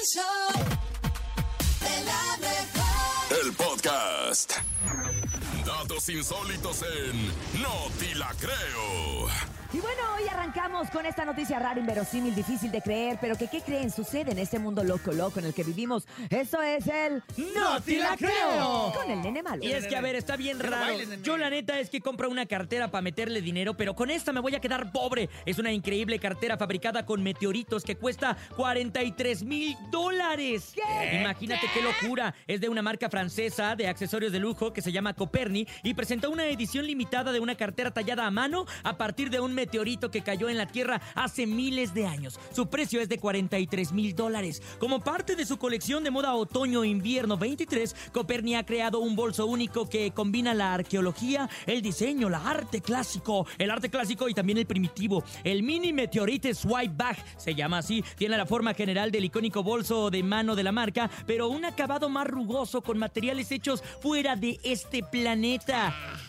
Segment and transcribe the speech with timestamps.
[0.00, 0.70] El show
[3.52, 4.54] podcast.
[5.90, 9.28] Datos insólitos en No Ti La Creo.
[9.72, 13.60] Y bueno, hoy arrancamos con esta noticia rara, inverosímil, difícil de creer, pero que ¿qué
[13.60, 13.92] creen?
[13.92, 16.08] Sucede en este mundo loco, loco en el que vivimos.
[16.28, 17.22] Eso es el...
[17.54, 18.92] ¡No te la creo!
[18.92, 19.62] Con el nene malo.
[19.62, 20.96] Y es que, a ver, está bien raro.
[21.22, 24.40] Yo, la neta, es que compro una cartera para meterle dinero, pero con esta me
[24.40, 25.28] voy a quedar pobre.
[25.46, 30.74] Es una increíble cartera fabricada con meteoritos que cuesta 43 mil dólares.
[31.12, 32.34] Imagínate qué locura.
[32.48, 36.30] Es de una marca francesa de accesorios de lujo que se llama Coperni y presentó
[36.30, 40.22] una edición limitada de una cartera tallada a mano a partir de un meteorito que
[40.22, 42.38] cayó en la Tierra hace miles de años.
[42.52, 44.62] Su precio es de 43 mil dólares.
[44.78, 49.88] Como parte de su colección de moda otoño-invierno 23, Coperni ha creado un bolso único
[49.88, 54.66] que combina la arqueología, el diseño, la arte clásico, el arte clásico y también el
[54.66, 55.24] primitivo.
[55.44, 58.04] El mini meteorite Swipe Bag se llama así.
[58.16, 62.08] Tiene la forma general del icónico bolso de mano de la marca, pero un acabado
[62.08, 65.69] más rugoso con materiales hechos fuera de este planeta.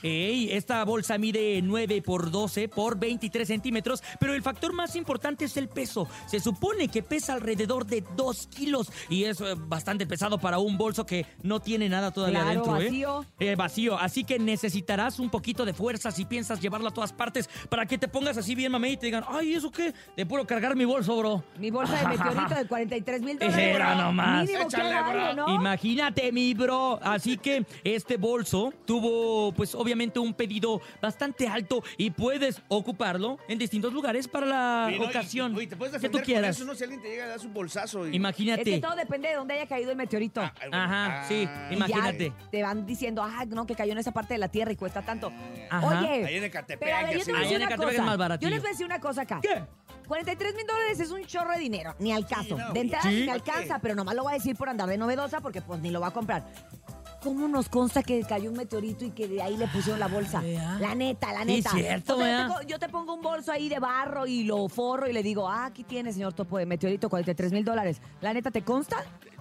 [0.03, 4.95] Ey, esta bolsa mide 9 por 12 por 20 23 centímetros, pero el factor más
[4.95, 6.07] importante es el peso.
[6.27, 10.77] Se supone que pesa alrededor de 2 kilos y es eh, bastante pesado para un
[10.77, 12.77] bolso que no tiene nada todavía Claro, adentro.
[12.81, 12.85] ¿eh?
[12.85, 13.25] vacío.
[13.39, 13.97] Eh, vacío.
[13.99, 17.97] Así que necesitarás un poquito de fuerza si piensas llevarlo a todas partes para que
[17.97, 19.93] te pongas así bien mamey y te digan, ay, ¿eso qué?
[20.15, 21.43] De puro cargar mi bolso, bro.
[21.59, 23.75] Mi bolsa de meteorito de 43 mil dólares.
[23.75, 24.49] Era nomás.
[24.49, 25.53] Échale, algo, ¿no?
[25.55, 26.97] Imagínate, mi bro.
[27.03, 29.20] Así que este bolso tuvo,
[29.55, 34.97] pues obviamente, un pedido bastante alto y puedes ocuparlo en distintos lugares para la Sí,
[34.99, 35.05] ¿no?
[35.05, 36.55] Y- ocasión Oye, te puedes que tú con quieras.
[36.55, 36.75] eso, ¿no?
[36.75, 38.09] Si alguien te llega a dar su bolsazo y...
[38.11, 38.63] Es Imagínate.
[38.63, 40.41] que todo depende de dónde haya caído el meteorito.
[40.41, 40.77] Ah, bueno.
[40.77, 42.29] Ajá, sí, Ah, Y imagínate.
[42.29, 44.75] ya te van diciendo, ah, no, que cayó en esa parte de la tierra y
[44.75, 45.31] cuesta tanto.
[45.69, 45.87] Ajá.
[46.01, 47.25] Oye, Ahí en Ecatepec, pero a ver, yo así.
[47.25, 48.49] te voy a Allá decir en una Ecatepec es más baratillo.
[48.49, 49.39] Yo les voy a decir una cosa acá.
[49.41, 49.63] ¿Qué?
[50.07, 52.57] 43 mil dólares es un chorro de dinero, ni al caso.
[52.57, 53.19] no, de entrada ¿Sí?
[53.21, 55.79] ni me alcanza, pero nomás lo voy a decir por andar de novedosa porque pues
[55.79, 56.43] ni lo va a comprar.
[57.21, 60.39] ¿Cómo nos consta que cayó un meteorito y que de ahí le pusieron la bolsa?
[60.41, 60.77] ¿Vea?
[60.79, 61.69] La neta, la Sí, neta.
[61.69, 64.43] cierto, O sea, yo, te co- yo te pongo un bolso ahí de barro y
[64.43, 68.01] lo forro y le digo, ah, aquí tiene, señor Topo de meteorito, 43 mil dólares.
[68.21, 68.97] ¿La neta te consta?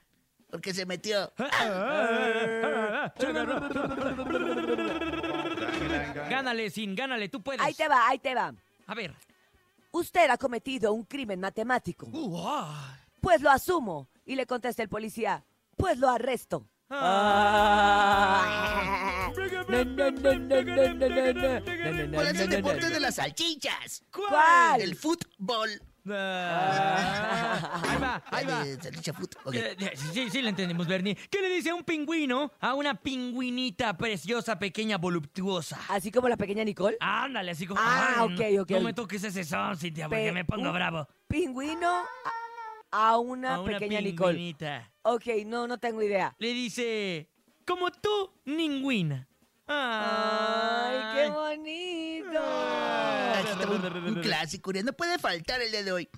[0.50, 1.32] Porque se metió.
[6.30, 7.62] Gánale, Sin, gánale, tú puedes.
[7.62, 8.54] ahí te va, ahí te va.
[8.88, 9.14] A ver.
[9.92, 12.08] Usted ha cometido un crimen matemático.
[12.12, 12.66] Uh,
[13.22, 14.08] Pues lo asumo.
[14.26, 15.46] Y le contesta el policía,
[15.78, 16.68] pues lo arresto.
[22.14, 24.04] ¿Cuál es el deporte de las salchichas?
[24.12, 24.82] ¿Cuál?
[24.82, 25.70] El fútbol.
[26.08, 27.82] Ah.
[27.84, 28.64] Ahí va, ahí va.
[28.66, 28.78] Eh,
[29.80, 31.16] eh, Sí, sí, le entendimos, Bernie.
[31.32, 35.80] ¿Qué le dice un pingüino a una pingüinita preciosa, pequeña, voluptuosa?
[35.90, 36.98] Así como la pequeña Nicole.
[37.00, 37.82] Ándale, así como.
[37.84, 38.70] Ah, ok, ok.
[38.72, 41.08] No me toques ese son, Cintia, porque Pe- me pongo bravo.
[41.28, 42.06] Pingüino a,
[42.98, 44.34] a una, a una pequeña Nicole.
[44.34, 44.92] pingüinita.
[45.04, 46.36] Ok, no, no tengo idea.
[46.40, 47.30] Le dice.
[47.66, 49.28] Como tú, ningüina.
[49.68, 52.40] ¡Ay, qué bonito!
[52.40, 54.72] Aquí está un, un clásico.
[54.74, 56.10] No puede faltar el día de hoy.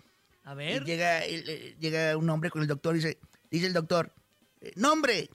[0.44, 0.84] A Y ver.
[0.86, 3.18] llega, el- eh, llega un hombre con el doctor y dice,
[3.50, 4.14] dice el doctor,
[4.62, 5.30] eh, nombre,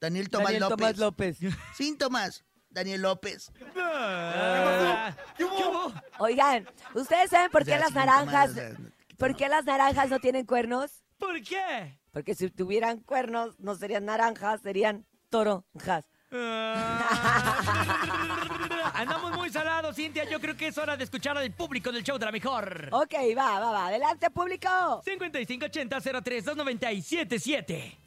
[0.00, 0.76] Daniel Tomás Daniel López.
[0.76, 1.38] Tomás López.
[1.76, 3.50] Síntomas, Daniel López.
[3.76, 5.92] Ah, ¿Qué hubo?
[6.18, 8.76] Oigan, ¿ustedes saben por O qué sea, las naranjas, o sea,
[9.16, 11.02] por qué las naranjas no tienen cuernos?
[11.18, 11.98] ¿Por qué?
[12.12, 16.04] Porque si tuvieran cuernos, no serían naranjas, serían toronjas.
[16.32, 17.62] Ah.
[18.94, 20.24] Andamos muy salados, Cintia.
[20.24, 22.88] Yo creo que es hora de escuchar al público del show de la mejor.
[22.92, 23.88] Ok, va, va, va.
[23.88, 24.68] Adelante, público.
[25.04, 27.98] 5580-032977.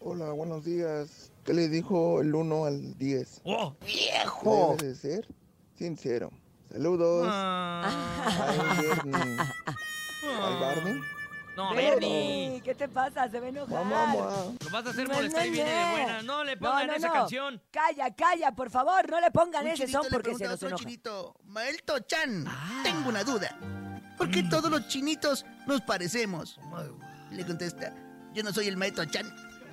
[0.00, 1.30] Hola, buenos días.
[1.44, 3.42] ¿Qué le dijo el 1 al 10?
[3.44, 3.76] ¡Oh!
[3.84, 4.74] ¡Viejo!
[4.78, 5.28] Debe de ser
[5.76, 6.30] sincero.
[6.70, 7.26] Saludos.
[7.30, 7.88] Ah.
[10.22, 11.00] Al Barney.
[11.56, 12.60] No, Bernie, Bernie.
[12.64, 13.28] ¿Qué te pasa?
[13.28, 14.14] Se ve mamá.
[14.14, 15.90] Lo vas a hacer No, molestar y no, viene de no.
[15.90, 16.22] buena.
[16.22, 17.12] No le pongan no, esa no.
[17.12, 17.62] canción.
[17.70, 20.76] Calla, calla, por favor, no le pongan Un ese son porque se nos enoja.
[20.82, 22.80] chinito, Maelto Chan, Ah.
[22.82, 23.54] tengo una duda.
[24.16, 24.30] ¿Por Mm.
[24.30, 26.58] qué todos los chinitos nos parecemos?
[27.30, 27.92] Le contesta,
[28.32, 29.26] yo no soy el Maelto Chan.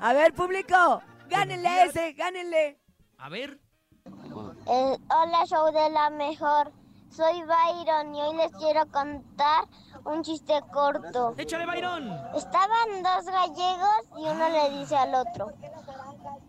[0.00, 2.78] A ver, público, gánenle ese, gánenle.
[3.18, 3.58] A ver.
[4.06, 6.72] Eh, hola, show de la mejor.
[7.10, 9.66] Soy Byron y hoy les quiero contar
[10.04, 11.34] un chiste corto.
[11.36, 12.08] Échale, Byron.
[12.34, 15.52] Estaban dos gallegos y uno le dice al otro,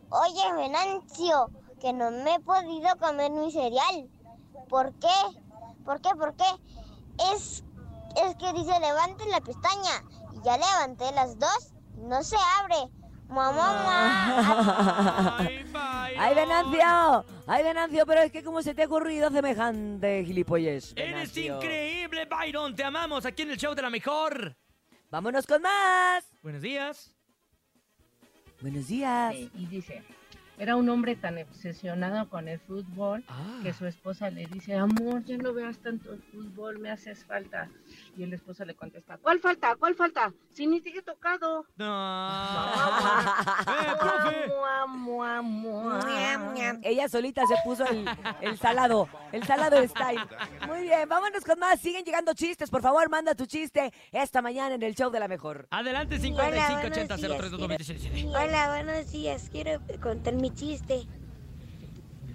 [0.10, 4.10] Oye, Venancio, que no me he podido comer mi cereal.
[4.68, 5.08] ¿Por qué?
[5.86, 6.10] ¿Por qué?
[6.16, 6.46] ¿Por qué?
[7.34, 7.64] Es,
[8.16, 10.04] es que dice, levanten la pestaña.
[10.34, 12.92] Y ya levanté las dos, no se abre.
[13.30, 16.20] Mamá, Ay, Byron.
[16.20, 17.26] ¡Ay, Venancio!
[17.46, 18.06] ¡Ay, Venancio!
[18.06, 20.94] Pero es que cómo se te ha ocurrido semejante gilipollez.
[20.96, 21.56] Eres Venancio?
[21.58, 22.76] increíble, Byron.
[22.76, 24.56] Te amamos aquí en el show de la mejor.
[25.12, 26.26] ¡Vámonos con más!
[26.42, 27.16] Buenos días.
[28.62, 29.36] Buenos días.
[29.36, 30.04] Eh, y dice,
[30.60, 33.60] era un hombre tan obsesionado con el fútbol Ah.
[33.64, 37.70] que su esposa le dice, amor, ya no veas tanto el fútbol, me haces falta.
[38.18, 39.76] Y el esposo le contesta, ¿cuál falta?
[39.78, 40.34] ¿Cuál falta?
[40.52, 41.66] Si ni te he tocado.
[46.84, 48.06] Ella solita se puso el,
[48.42, 50.20] el salado, el salado style.
[50.68, 51.80] Muy bien, vámonos con más.
[51.80, 55.28] Siguen llegando chistes, por favor, manda tu chiste esta mañana en el show de la
[55.28, 55.68] mejor.
[55.72, 59.50] Adelante, Hola, 5580 buenos días, 0322 Hola, buenos días.
[59.52, 61.08] Quiero contar mi chiste.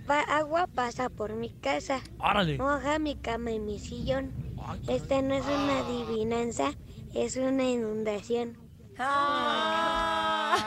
[0.07, 2.59] Pa- agua pasa por mi casa, Órale.
[2.59, 4.33] moja mi cama y mi sillón.
[4.67, 6.73] Ay, Esta no es una adivinanza,
[7.15, 8.59] es una inundación.
[8.99, 10.63] Ay,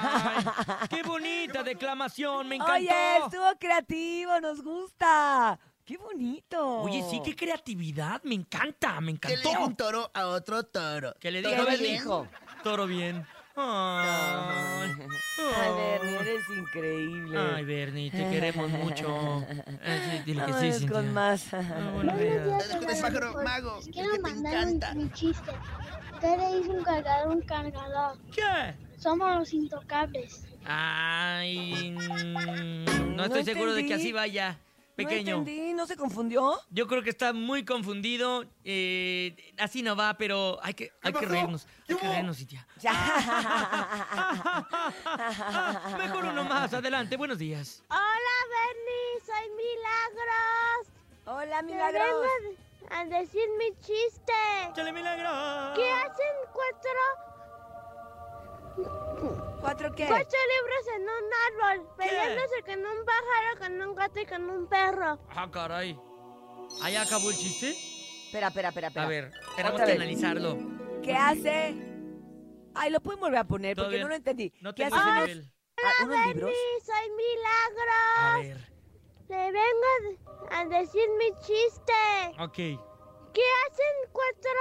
[0.90, 2.48] ¡Qué bonita declamación!
[2.50, 2.74] ¡Me encantó!
[2.74, 2.90] Oye,
[3.24, 5.60] estuvo creativo, nos gusta.
[5.86, 6.82] ¡Qué bonito!
[6.82, 8.22] Oye, sí, qué creatividad.
[8.24, 9.50] Me encanta, me Que le encantó.
[9.50, 11.14] dijo un toro a otro toro.
[11.20, 12.28] Que le ¿Qué dijo, dijo?
[12.64, 13.26] Toro bien.
[13.60, 14.92] Ay,
[15.40, 17.38] Ay, Bernie, eres increíble.
[17.40, 19.44] Ay, Bernie, te queremos mucho.
[19.50, 20.96] Eh, sí, dile que sí, Cintia.
[20.96, 21.54] con más.
[21.54, 22.68] Ah, buenos días.
[22.68, 24.94] Con el pájaro mago, el que te encanta.
[24.94, 25.52] mi chiste.
[26.22, 28.18] ¿Qué le dice un cargador un cargador?
[28.32, 28.76] ¿Qué?
[28.98, 30.44] Somos los intocables.
[30.66, 34.60] Ay, mm, no No estoy seguro de que así vaya,
[34.98, 35.36] pequeño.
[35.36, 36.60] No entendí, ¿no se confundió?
[36.70, 38.44] Yo creo que está muy confundido.
[38.66, 41.66] eh, así no va, pero hay que, hay que reírnos.
[41.88, 42.68] Hay que reírnos, Cintia.
[45.98, 46.74] Mejor uno más.
[46.74, 47.84] Adelante, buenos días.
[47.90, 50.88] Hola, Bernie, soy Milagros.
[51.26, 52.04] Hola, Te Milagros.
[52.04, 52.26] vengo
[52.90, 54.34] a decir mi chiste.
[54.76, 55.74] ¡Chale, milagro!
[55.76, 56.92] ¿Qué hacen cuatro,
[59.60, 60.06] ¿Cuatro qué?
[60.08, 61.90] cuatro libros en un árbol?
[61.98, 65.20] Peleándose con un pájaro, con un gato y con un perro.
[65.30, 66.00] Ah, caray.
[66.84, 67.72] ¿Ahí acabó el chiste?
[67.72, 69.06] Espera, espera, espera, espera.
[69.06, 70.58] A ver, tenemos que analizarlo.
[71.02, 71.76] ¿Qué hace?
[72.76, 74.54] Ay, lo pueden volver a poner porque no lo entendí.
[74.62, 75.10] No ¿Qué tengo hace?
[75.10, 75.52] ese nivel.
[75.78, 76.52] ah, unos libros?
[76.52, 78.18] Bernie, soy Milagros.
[78.20, 78.72] A ver,
[79.30, 79.88] Le vengo
[80.52, 81.94] a decir mi chiste.
[82.40, 82.56] ok.
[83.34, 84.52] ¿Qué hacen cuatro,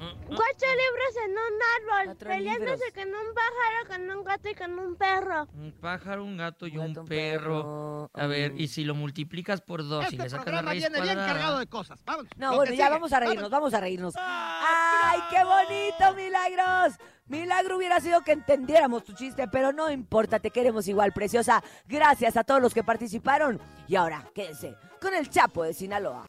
[0.00, 1.38] cuatro libros en un
[1.76, 2.04] árbol?
[2.06, 2.92] Cuatro Peleándose libros.
[2.94, 5.48] con un pájaro, con un gato y con un perro.
[5.54, 8.10] Un pájaro, un gato y un Gato, un perro.
[8.12, 8.22] perro.
[8.22, 11.14] A ver, y si lo multiplicas por dos y le sacas la raíz viene bien
[11.14, 11.32] cuadrada.
[11.32, 11.98] cargado de cosas.
[12.04, 12.26] Vamos.
[12.36, 12.90] No, bueno, ya sigue.
[12.90, 14.14] vamos a reírnos, vamos a reírnos.
[14.18, 16.94] ¡Ah, ¡Ay, qué bonito, Milagros!
[17.28, 21.62] Milagro hubiera sido que entendiéramos tu chiste, pero no importa, te queremos igual, preciosa.
[21.86, 23.60] Gracias a todos los que participaron.
[23.88, 26.26] Y ahora, quédense con el Chapo de Sinaloa.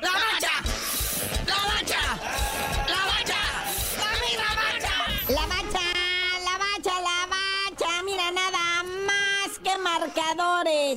[0.00, 0.10] ¡La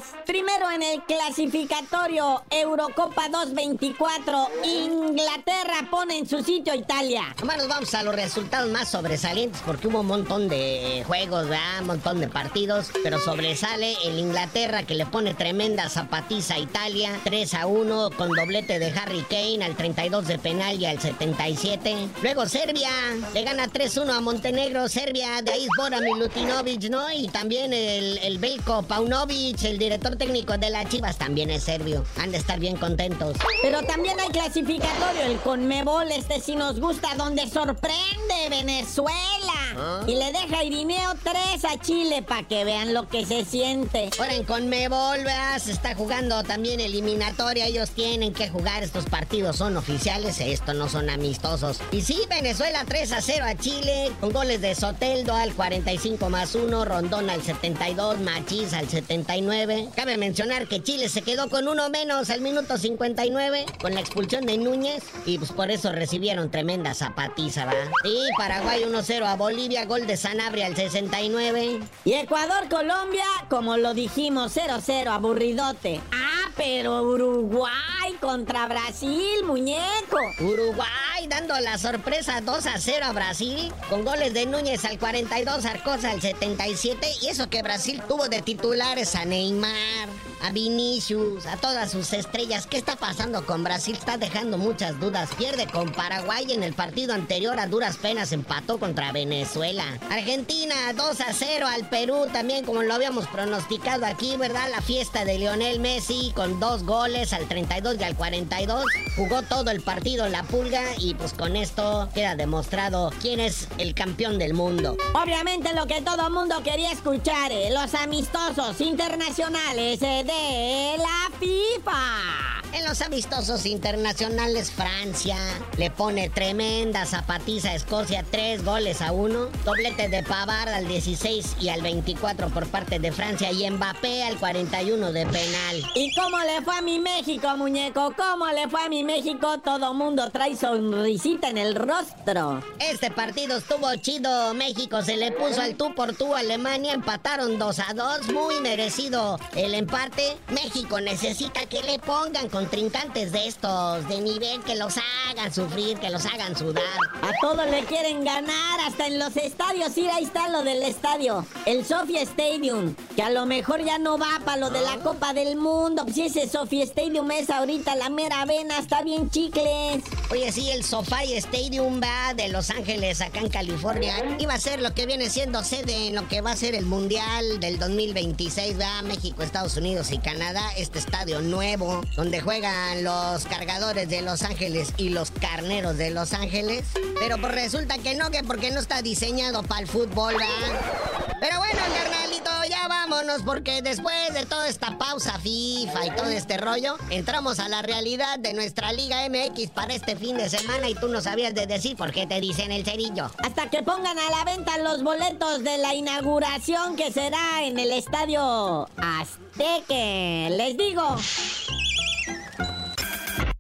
[0.02, 0.21] life.
[0.32, 7.36] Primero en el clasificatorio Eurocopa 224, Inglaterra pone en su sitio Italia.
[7.42, 11.82] Nomás nos vamos a los resultados más sobresalientes porque hubo un montón de juegos, ¿verdad?
[11.82, 17.20] Un montón de partidos, pero sobresale el Inglaterra que le pone tremenda zapatiza a Italia,
[17.26, 22.08] 3 a 1 con doblete de Harry Kane al 32 de penal y al 77.
[22.24, 22.90] Luego Serbia
[23.34, 27.12] le gana 3-1 a Montenegro, Serbia, de ahí Bora Milutinovic, ¿no?
[27.12, 32.06] Y también el, el Belko Paunovic, el director técnico de las Chivas, también es serbio.
[32.18, 33.36] Han de estar bien contentos.
[33.64, 40.02] Pero también hay clasificatorio, el Conmebol, este sí nos gusta, donde sorprende Venezuela.
[40.06, 44.10] Y le deja Irineo tres a Chile para que vean lo que se siente.
[44.20, 45.20] Ahora en Conmebol.
[45.60, 47.68] Se está jugando también eliminatoria.
[47.68, 48.84] Ellos tienen que jugar.
[48.84, 50.40] Estos partidos son oficiales.
[50.40, 51.80] Estos no son amistosos.
[51.92, 54.12] Y sí, Venezuela 3 a 0 a Chile.
[54.20, 56.86] Con goles de Soteldo al 45 más 1.
[56.86, 58.20] Rondón al 72.
[58.20, 59.90] Machís al 79.
[59.96, 63.66] Cabe mencionar que Chile se quedó con uno menos al minuto 59.
[63.82, 65.04] Con la expulsión de Núñez.
[65.26, 67.74] Y pues por eso recibieron tremenda zapatiza, ¿va?
[68.04, 69.86] Y Paraguay 1-0 a Bolivia.
[69.86, 71.80] Gol de Sanabria al 69.
[72.06, 76.02] Y Ecuador-Colombia, como lo dijimos, 0-0, aburridote.
[76.12, 80.20] Ah, pero Uruguay contra Brasil, muñeco.
[80.40, 85.66] Uruguay dando la sorpresa 2 a 0 a Brasil, con goles de Núñez al 42,
[85.66, 90.10] Arcosa al 77, y eso que Brasil tuvo de titulares a Neymar,
[90.42, 92.68] a Vinicius, a todas sus estrellas.
[92.68, 93.96] ¿Qué está pasando con Brasil?
[93.96, 95.30] Está dejando muchas dudas.
[95.38, 99.86] Pierde con Paraguay en el partido anterior, a duras penas empató contra Venezuela.
[100.10, 104.70] Argentina 2 a 0 al Perú, también como lo habíamos pronosticado aquí, ¿verdad?
[104.70, 108.86] La fiesta de Lionel Messi con dos goles al 32 y al 42.
[109.16, 113.68] Jugó todo el partido en la pulga y pues con esto queda demostrado quién es
[113.78, 114.98] el campeón del mundo.
[115.14, 122.52] Obviamente lo que todo mundo quería escuchar, eh, los amistosos internacionales eh, de la FIFA.
[122.74, 125.36] En los amistosos internacionales, Francia
[125.78, 129.50] le pone tremenda zapatiza a Escocia, tres goles a uno.
[129.66, 134.38] Doblete de Pavard al 16 y al 24 por parte de Francia y Mbappé al
[134.38, 135.84] 41 de penal.
[135.96, 138.14] ¿Y cómo le fue a mi México, muñeco?
[138.16, 139.60] ¿Cómo le fue a mi México?
[139.60, 142.64] Todo mundo trae sonrisita en el rostro.
[142.80, 144.54] Este partido estuvo chido.
[144.54, 146.94] México se le puso al tú por tú a Alemania.
[146.94, 148.34] Empataron 2 a 2.
[148.34, 150.38] Muy merecido el empate.
[150.50, 154.96] México necesita que le pongan contrincantes de estos, de nivel, que los
[155.30, 156.84] hagan sufrir, que los hagan sudar.
[157.22, 159.92] A todos le quieren ganar, hasta en los estadios.
[159.94, 161.46] Sí, ahí está lo del estadio.
[161.66, 165.34] El Sofia Stadium, que a lo mejor ya no va para lo de la Copa
[165.34, 166.06] del Mundo.
[166.26, 170.04] Ese Sofia Stadium es ahorita la mera vena, está bien chicles.
[170.30, 174.16] Oye, sí, el SoFi Stadium va de Los Ángeles, acá en California.
[174.38, 176.86] Iba a ser lo que viene siendo sede en lo que va a ser el
[176.86, 180.62] Mundial del 2026, va México, Estados Unidos y Canadá.
[180.78, 186.34] Este estadio nuevo, donde juegan los cargadores de Los Ángeles y los carneros de Los
[186.34, 186.86] Ángeles.
[187.20, 191.32] Pero pues resulta que no, que porque no está diseñado para el fútbol, ¿verdad?
[191.40, 196.98] Pero bueno, carnalito, ya vámonos, porque después de toda esta pausa FIFA todo este rollo,
[197.10, 201.08] entramos a la realidad de nuestra Liga MX para este fin de semana y tú
[201.08, 203.32] no sabías de decir por qué te dicen el cerillo.
[203.44, 207.92] Hasta que pongan a la venta los boletos de la inauguración que será en el
[207.92, 210.50] estadio Azteque.
[210.52, 211.16] Les digo.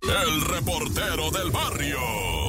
[0.01, 2.40] El reportero del barrio.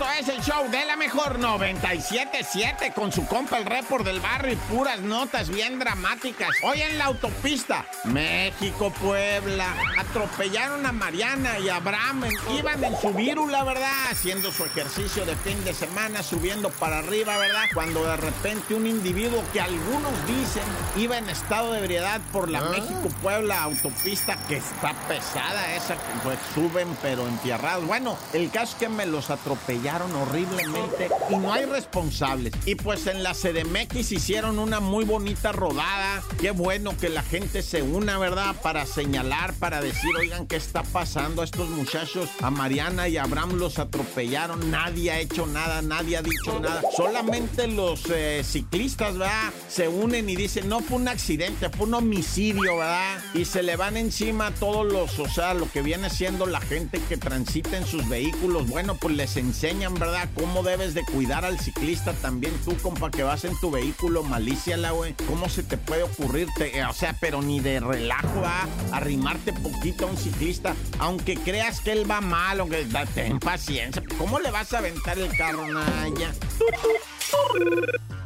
[0.00, 4.54] Esto es el show de la mejor 977 con su compa el report del barrio
[4.54, 6.48] y puras notas bien dramáticas.
[6.62, 9.66] Hoy en la autopista, México-Puebla,
[9.98, 12.24] atropellaron a Mariana y a Abraham.
[12.58, 13.92] Iban en su vírula, ¿verdad?
[14.10, 17.64] Haciendo su ejercicio de fin de semana, subiendo para arriba, ¿verdad?
[17.74, 20.62] Cuando de repente un individuo que algunos dicen
[20.96, 26.88] iba en estado de ebriedad por la México-Puebla autopista, que está pesada esa, pues suben
[27.02, 27.86] pero entierrados.
[27.86, 32.52] Bueno, el caso es que me los atropellaron horriblemente y no hay responsables.
[32.64, 36.22] Y pues en la CDMX hicieron una muy bonita rodada.
[36.40, 38.54] Qué bueno que la gente se una, ¿verdad?
[38.62, 41.42] Para señalar, para decir, oigan, ¿qué está pasando?
[41.42, 44.70] A estos muchachos, a Mariana y a Abraham los atropellaron.
[44.70, 46.82] Nadie ha hecho nada, nadie ha dicho nada.
[46.96, 49.52] Solamente los eh, ciclistas, ¿verdad?
[49.68, 53.18] Se unen y dicen, no fue un accidente, fue un homicidio, ¿verdad?
[53.34, 56.60] Y se le van encima a todos los, o sea, lo que viene siendo la
[56.60, 58.68] gente que transita en sus vehículos.
[58.68, 59.36] Bueno, pues les
[59.80, 60.28] enseñan, ¿verdad?
[60.34, 64.76] Cómo debes de cuidar al ciclista también tú, compa, que vas en tu vehículo, malicia
[64.76, 65.14] la güey.
[65.26, 66.78] ¿Cómo se te puede ocurrirte?
[66.78, 68.68] Eh, o sea, pero ni de relajo, ¿ah?
[68.92, 74.02] Arrimarte poquito a un ciclista, aunque creas que él va mal, aunque ten paciencia.
[74.18, 76.32] ¿Cómo le vas a aventar el carro, Naya?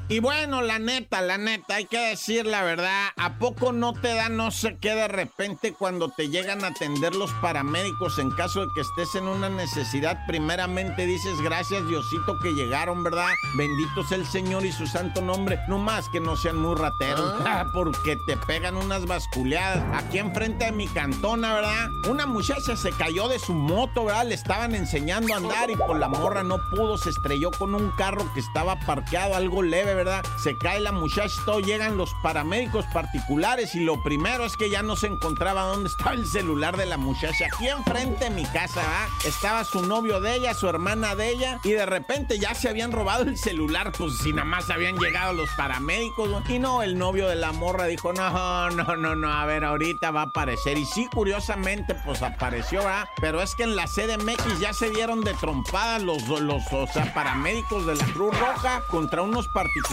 [0.06, 4.14] Y bueno, la neta, la neta, hay que decir la verdad, ¿a poco no te
[4.14, 8.60] da no sé qué de repente cuando te llegan a atender los paramédicos en caso
[8.60, 10.26] de que estés en una necesidad?
[10.26, 13.30] Primeramente dices, gracias Diosito que llegaron, ¿verdad?
[13.56, 15.58] Bendito sea el Señor y su santo nombre.
[15.68, 17.42] No más que no sean muy rateros,
[17.72, 19.82] porque te pegan unas basculeadas.
[19.94, 21.88] Aquí enfrente de mi cantona, ¿verdad?
[22.10, 24.26] Una muchacha se cayó de su moto, ¿verdad?
[24.26, 27.90] Le estaban enseñando a andar y por la morra no pudo, se estrelló con un
[27.92, 30.24] carro que estaba parqueado, algo leve, ¿verdad?
[30.38, 34.70] Se cae la muchacha y todo, llegan los paramédicos particulares y lo primero es que
[34.70, 37.46] ya no se encontraba dónde estaba el celular de la muchacha.
[37.52, 39.08] Aquí enfrente de mi casa, ¿verdad?
[39.24, 42.92] Estaba su novio de ella, su hermana de ella y de repente ya se habían
[42.92, 46.30] robado el celular, pues si nada más habían llegado los paramédicos.
[46.48, 50.10] Y no, el novio de la morra dijo, no, no, no, no, a ver, ahorita
[50.10, 50.78] va a aparecer.
[50.78, 53.08] Y sí, curiosamente, pues apareció, ¿verdad?
[53.20, 57.12] Pero es que en la CDMX ya se dieron de trompada los, los o sea,
[57.14, 59.83] paramédicos de la Cruz Roja contra unos particulares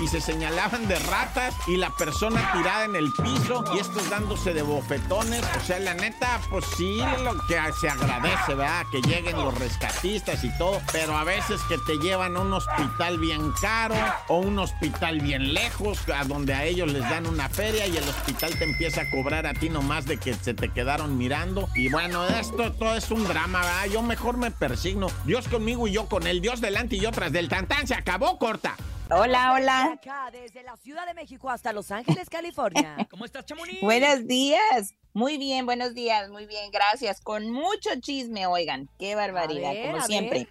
[0.00, 4.52] y se señalaban de ratas y la persona tirada en el piso y estos dándose
[4.52, 5.42] de bofetones.
[5.56, 8.86] O sea, la neta, pues sí, lo que se agradece, ¿verdad?
[8.90, 13.18] Que lleguen los rescatistas y todo, pero a veces que te llevan a un hospital
[13.18, 13.94] bien caro
[14.28, 18.08] o un hospital bien lejos, a donde a ellos les dan una feria y el
[18.08, 21.68] hospital te empieza a cobrar a ti nomás de que se te quedaron mirando.
[21.74, 23.86] Y bueno, esto todo es un drama, ¿verdad?
[23.92, 25.06] Yo mejor me persigno.
[25.24, 26.40] Dios conmigo y yo con él.
[26.40, 27.86] Dios delante y yo tras del tantán.
[27.86, 28.76] Se acabó, corta.
[29.12, 29.84] Hola, hola.
[29.94, 32.96] Acá, desde la Ciudad de México hasta Los Ángeles, California.
[33.10, 33.80] ¿Cómo estás, Chamonix?
[33.80, 34.94] Buenos días.
[35.12, 37.20] Muy bien, buenos días, muy bien, gracias.
[37.20, 38.88] Con mucho chisme, oigan.
[39.00, 40.38] Qué barbaridad, ver, como siempre.
[40.40, 40.48] ver.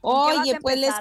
[0.00, 0.94] ¿Con qué vas Oye, pues les,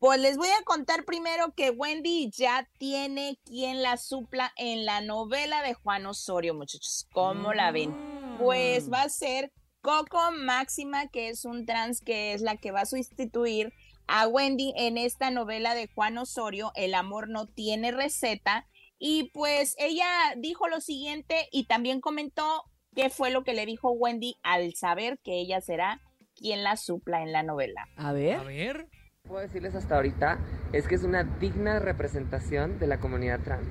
[0.00, 5.00] pues les voy a contar primero que Wendy ya tiene quien la supla en la
[5.00, 7.06] novela de Juan Osorio, muchachos.
[7.12, 7.90] ¿Cómo la ven?
[7.90, 8.38] Mm.
[8.38, 12.80] Pues va a ser Coco Máxima, que es un trans que es la que va
[12.80, 13.72] a sustituir
[14.08, 18.66] a Wendy en esta novela de Juan Osorio, El amor no tiene receta.
[18.98, 22.64] Y pues ella dijo lo siguiente y también comentó
[22.96, 26.00] qué fue lo que le dijo Wendy al saber que ella será
[26.34, 27.86] quien la supla en la novela.
[27.96, 28.40] A ver.
[28.40, 28.88] A ver.
[29.22, 30.38] Puedo decirles hasta ahorita
[30.72, 33.68] es que es una digna representación de la comunidad trans.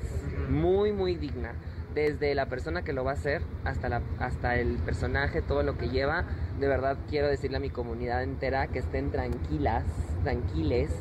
[0.49, 1.55] Muy, muy digna.
[1.97, 5.79] Desde la persona que lo va a hacer hasta, la, hasta el personaje, todo lo
[5.79, 6.27] que lleva.
[6.59, 9.83] De verdad quiero decirle a mi comunidad entera que estén tranquilas,
[10.21, 10.91] tranquiles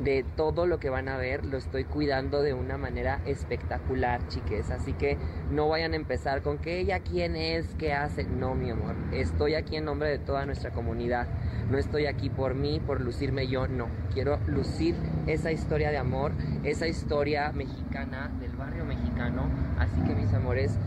[0.00, 1.44] de todo lo que van a ver.
[1.44, 4.70] Lo estoy cuidando de una manera espectacular, chiques.
[4.70, 5.18] Así que
[5.50, 8.24] no vayan a empezar con que ella quién es, qué hace.
[8.24, 8.94] No, mi amor.
[9.12, 11.26] Estoy aquí en nombre de toda nuestra comunidad.
[11.70, 13.88] No estoy aquí por mí, por lucirme yo, no.
[14.12, 14.94] Quiero lucir
[15.26, 16.32] esa historia de amor,
[16.62, 19.48] esa historia mexicana, del barrio mexicano.
[19.78, 20.78] Así que mis amores,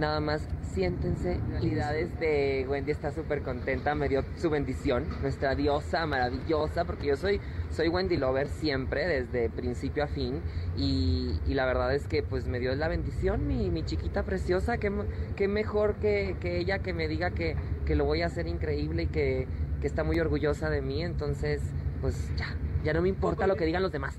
[0.00, 1.38] nada más siéntense.
[1.50, 7.16] Realidades de Wendy está súper contenta, me dio su bendición, nuestra diosa maravillosa, porque yo
[7.16, 7.40] soy,
[7.70, 10.40] soy Wendy Lover siempre, desde principio a fin,
[10.76, 14.78] y, y la verdad es que pues me dio la bendición, mi, mi chiquita preciosa,
[14.78, 14.90] que,
[15.48, 19.06] mejor que, que ella que me diga que, que lo voy a hacer increíble y
[19.06, 19.46] que,
[19.80, 21.60] que está muy orgullosa de mí, entonces
[22.00, 24.18] pues ya, ya no me importa lo que digan los demás.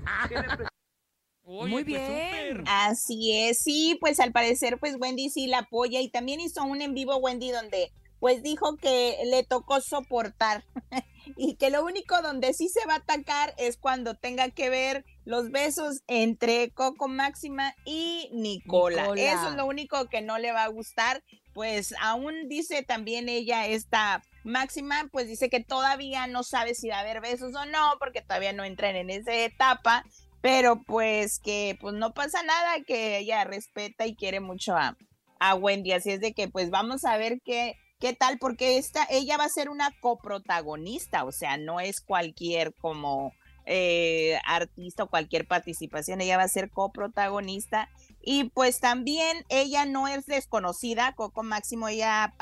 [1.52, 2.64] Muy bien.
[2.66, 6.82] Así es, sí, pues al parecer, pues Wendy sí la apoya y también hizo un
[6.82, 10.64] en vivo Wendy donde pues dijo que le tocó soportar
[11.36, 15.04] y que lo único donde sí se va a atacar es cuando tenga que ver
[15.24, 19.02] los besos entre Coco Máxima y Nicola.
[19.02, 19.22] Nicola.
[19.22, 21.24] Eso es lo único que no le va a gustar.
[21.52, 26.98] Pues aún dice también ella esta Máxima, pues dice que todavía no sabe si va
[26.98, 30.04] a haber besos o no, porque todavía no entran en esa etapa,
[30.42, 34.98] pero pues que pues no pasa nada, que ella respeta y quiere mucho a,
[35.40, 39.06] a Wendy, así es de que pues vamos a ver qué, qué tal, porque esta,
[39.08, 43.32] ella va a ser una coprotagonista, o sea, no es cualquier como
[43.64, 47.88] eh, artista o cualquier participación, ella va a ser coprotagonista.
[48.20, 52.34] Y pues también ella no es desconocida, Coco Máximo, ella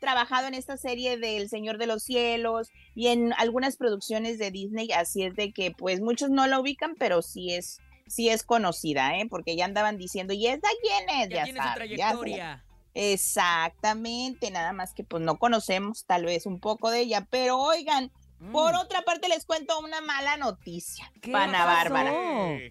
[0.00, 4.50] trabajado en esta serie de El Señor de los Cielos y en algunas producciones de
[4.50, 8.42] Disney, así es de que pues muchos no la ubican, pero sí es sí es
[8.42, 9.26] conocida, ¿eh?
[9.30, 11.28] Porque ya andaban diciendo, ¿y esta quién es?
[11.28, 12.64] Ya, tiene su saben, ya trayectoria.
[12.92, 18.10] Exactamente, nada más que pues no conocemos tal vez un poco de ella, pero oigan,
[18.52, 21.64] por otra parte les cuento una mala noticia ¿Qué para Ana?
[21.66, 22.10] Bárbara.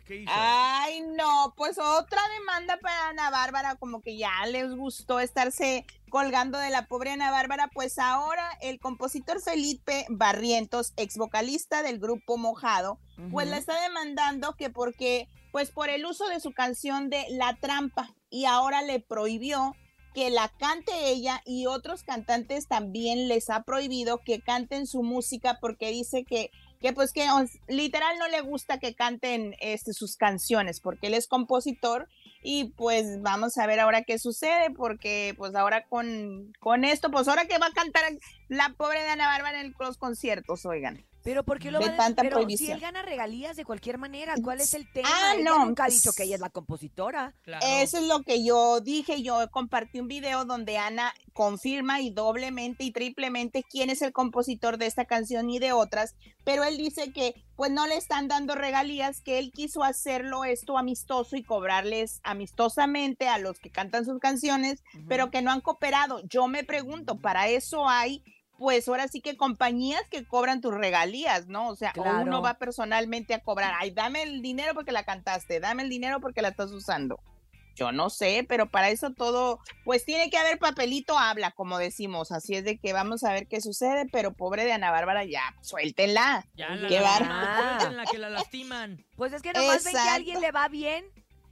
[0.05, 0.31] ¿Qué hizo?
[0.33, 6.57] Ay, no, pues otra demanda para Ana Bárbara, como que ya les gustó estarse colgando
[6.57, 12.37] de la pobre Ana Bárbara, pues ahora el compositor Felipe Barrientos, ex vocalista del grupo
[12.37, 12.99] Mojado,
[13.31, 17.55] pues la está demandando que porque, pues por el uso de su canción de La
[17.57, 19.75] Trampa y ahora le prohibió
[20.13, 25.57] que la cante ella y otros cantantes también les ha prohibido que canten su música
[25.59, 27.27] porque dice que que pues que
[27.67, 32.07] literal no le gusta que canten este, sus canciones porque él es compositor
[32.41, 37.27] y pues vamos a ver ahora qué sucede porque pues ahora con, con esto pues
[37.27, 38.03] ahora que va a cantar
[38.47, 41.05] la pobre de Ana Bárbara en los conciertos, oigan.
[41.23, 43.97] Pero ¿por qué lo de va a tanta Pero si él gana regalías de cualquier
[43.97, 45.09] manera, ¿cuál es el tema?
[45.11, 45.65] Ah, Ella no.
[45.65, 47.33] nunca ha dicho que ella es la compositora.
[47.61, 49.21] Eso es lo que yo dije.
[49.21, 54.77] Yo compartí un video donde Ana confirma y doblemente y triplemente quién es el compositor
[54.77, 58.55] de esta canción y de otras, pero él dice que pues no le están dando
[58.55, 64.19] regalías, que él quiso hacerlo esto amistoso y cobrarles amistosamente a los que cantan sus
[64.19, 66.21] canciones, pero que no han cooperado.
[66.27, 68.23] Yo me pregunto, para eso hay
[68.59, 71.69] pues ahora sí que compañías que cobran tus regalías, ¿no?
[71.69, 75.61] O sea, o uno va personalmente a cobrar, ay, dame el dinero porque la cantaste,
[75.61, 77.19] dame el dinero porque la estás usando.
[77.75, 82.33] Yo no sé, pero para eso todo, pues tiene que haber papelito habla, como decimos.
[82.33, 85.55] Así es de que vamos a ver qué sucede, pero pobre de Ana Bárbara, ya,
[85.61, 86.45] suéltenla.
[86.55, 89.05] Ya la en la que la lastiman.
[89.15, 90.15] Pues es que nomás ven que a Exacto.
[90.17, 91.05] alguien le va bien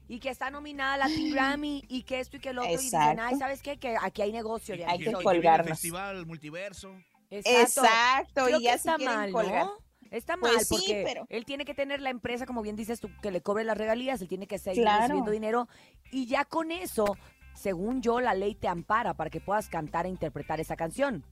[0.08, 2.74] y que está nominada a la Latin Grammy y que esto y que lo otro
[2.74, 3.22] y dicen, Exacto.
[3.26, 3.78] ay, ¿sabes qué?
[3.78, 4.76] Que aquí hay negocio.
[4.78, 5.24] de Hay que soy".
[5.24, 5.70] colgarnos.
[5.70, 6.92] Festival, multiverso.
[7.30, 9.66] Exacto, Creo y que ya está si mal, colgar.
[9.66, 9.74] ¿no?
[10.12, 13.00] Está mal Pues sí, porque pero- él tiene que tener la empresa, como bien dices
[13.02, 15.02] tú, que le cobre las regalías, él tiene que seguir Claro.
[15.02, 15.68] recibiendo dinero
[16.12, 17.18] y ya con eso,
[17.54, 21.26] según yo, la ley te ampara para que puedas cantar e interpretar esa canción.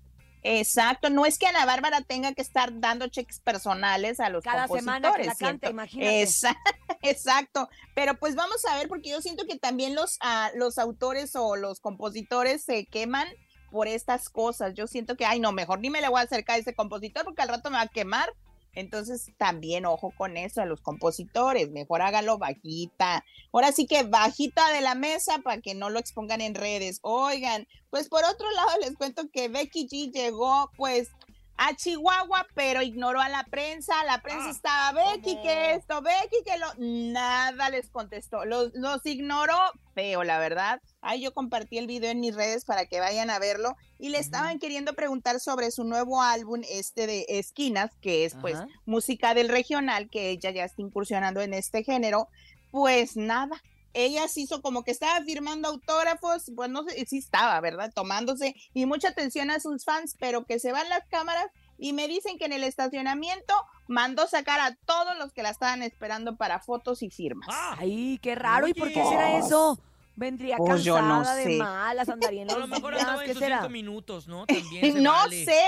[0.47, 4.67] Exacto, no es que Ana Bárbara tenga que estar dando cheques personales a los Cada
[4.67, 6.21] semana que la compositores, canta, imagínate.
[6.21, 6.55] Esa-
[7.01, 11.36] Exacto, pero pues vamos a ver porque yo siento que también los, ah, los autores
[11.36, 13.27] o los compositores se queman
[13.71, 14.73] por estas cosas.
[14.75, 17.23] Yo siento que, ay, no, mejor ni me le voy a acercar a ese compositor
[17.25, 18.31] porque al rato me va a quemar.
[18.75, 23.23] Entonces, también ojo con eso a los compositores, mejor hágalo bajita.
[23.51, 26.99] Ahora sí que bajita de la mesa para que no lo expongan en redes.
[27.01, 31.09] Oigan, pues por otro lado les cuento que Becky G llegó pues
[31.57, 34.03] a Chihuahua, pero ignoró a la prensa.
[34.05, 36.67] La prensa estaba, Becky, que esto, Becky, que lo...
[36.77, 38.45] Nada les contestó.
[38.45, 39.57] Los, los ignoró
[39.93, 40.81] feo, la verdad.
[41.01, 43.75] Ahí yo compartí el video en mis redes para que vayan a verlo.
[43.97, 48.57] Y le estaban queriendo preguntar sobre su nuevo álbum, este de Esquinas, que es pues
[48.85, 52.27] música del regional, que ella ya está incursionando en este género.
[52.71, 53.61] Pues nada,
[53.95, 57.91] ella se hizo como que estaba firmando autógrafos, pues no sé, sí estaba, ¿verdad?
[57.95, 62.08] Tomándose y mucha atención a sus fans, pero que se van las cámaras y me
[62.08, 63.53] dicen que en el estacionamiento
[63.88, 67.47] mandó sacar a todos los que la estaban esperando para fotos y firmas.
[67.51, 68.67] Ay, qué raro.
[68.67, 69.79] ¿Y por qué será eso?
[70.17, 71.58] Vendría Pues yo cansada no de sé.
[71.58, 73.58] malas, andaría en A lo mejor días, andaba en ¿qué sus será?
[73.60, 74.45] cinco minutos, ¿no?
[74.45, 75.43] También se no vale.
[75.45, 75.62] sé,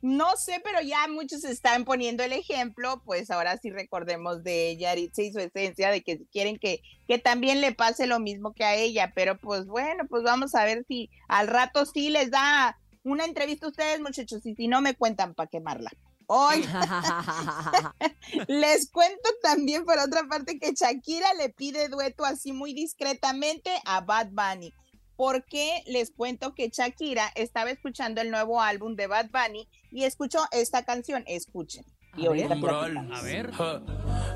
[0.00, 5.22] no sé, pero ya muchos están poniendo el ejemplo, pues ahora sí recordemos de Yaritza
[5.22, 8.76] y su esencia, de que quieren que, que también le pase lo mismo que a
[8.76, 13.24] ella, pero pues bueno, pues vamos a ver si al rato sí les da una
[13.24, 15.90] entrevista a ustedes, muchachos, y si no me cuentan para quemarla.
[16.30, 16.62] Hoy
[18.48, 24.02] les cuento también por otra parte que Shakira le pide dueto así muy discretamente a
[24.02, 24.74] Bad Bunny.
[25.18, 30.38] Porque les cuento que Shakira estaba escuchando el nuevo álbum de Bad Bunny y escuchó
[30.52, 31.24] esta canción.
[31.26, 31.84] Escuchen.
[32.16, 33.18] Y ahorita platicamos.
[33.18, 33.50] A ver.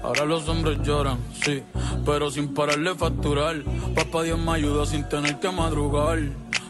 [0.03, 1.63] Ahora los hombres lloran, sí,
[2.05, 3.63] pero sin pararle facturar.
[3.95, 6.19] Papá Dios me ayuda sin tener que madrugar.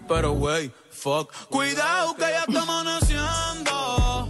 [0.06, 4.28] Pero wey, fuck, cuidado que ya está amaneciendo.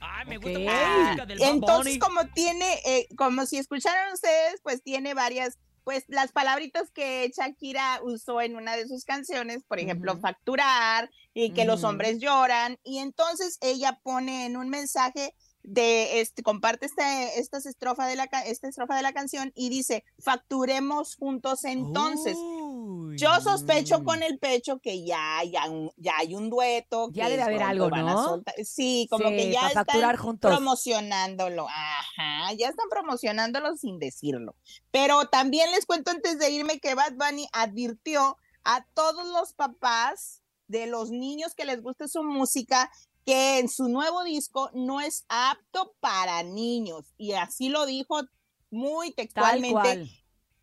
[0.00, 1.98] Ay, me gusta la música del Bad Entonces, Bunny.
[1.98, 8.00] como tiene, eh, como si escucharon ustedes, pues tiene varias, pues las palabritas que Shakira
[8.02, 12.78] usó en una de sus canciones, por ejemplo, facturar y que los hombres lloran.
[12.84, 18.24] Y entonces ella pone en un mensaje de este comparte este esta estrofa de la
[18.46, 22.36] esta estrofa de la canción y dice facturemos juntos entonces
[23.16, 27.62] yo sospecho con el pecho que ya ya, hay un dueto Ya que debe haber
[27.62, 28.42] algo, ¿no?
[28.64, 30.50] sí como Sí, que ya están juntos.
[30.50, 34.56] promocionándolo ajá ya están promocionándolo sin decirlo
[34.90, 40.42] pero también les cuento antes de irme que Bad Bunny advirtió a todos los papás
[40.66, 42.90] de los niños que les guste su música
[43.24, 48.22] que en su nuevo disco no es apto para niños y así lo dijo
[48.70, 50.10] muy textualmente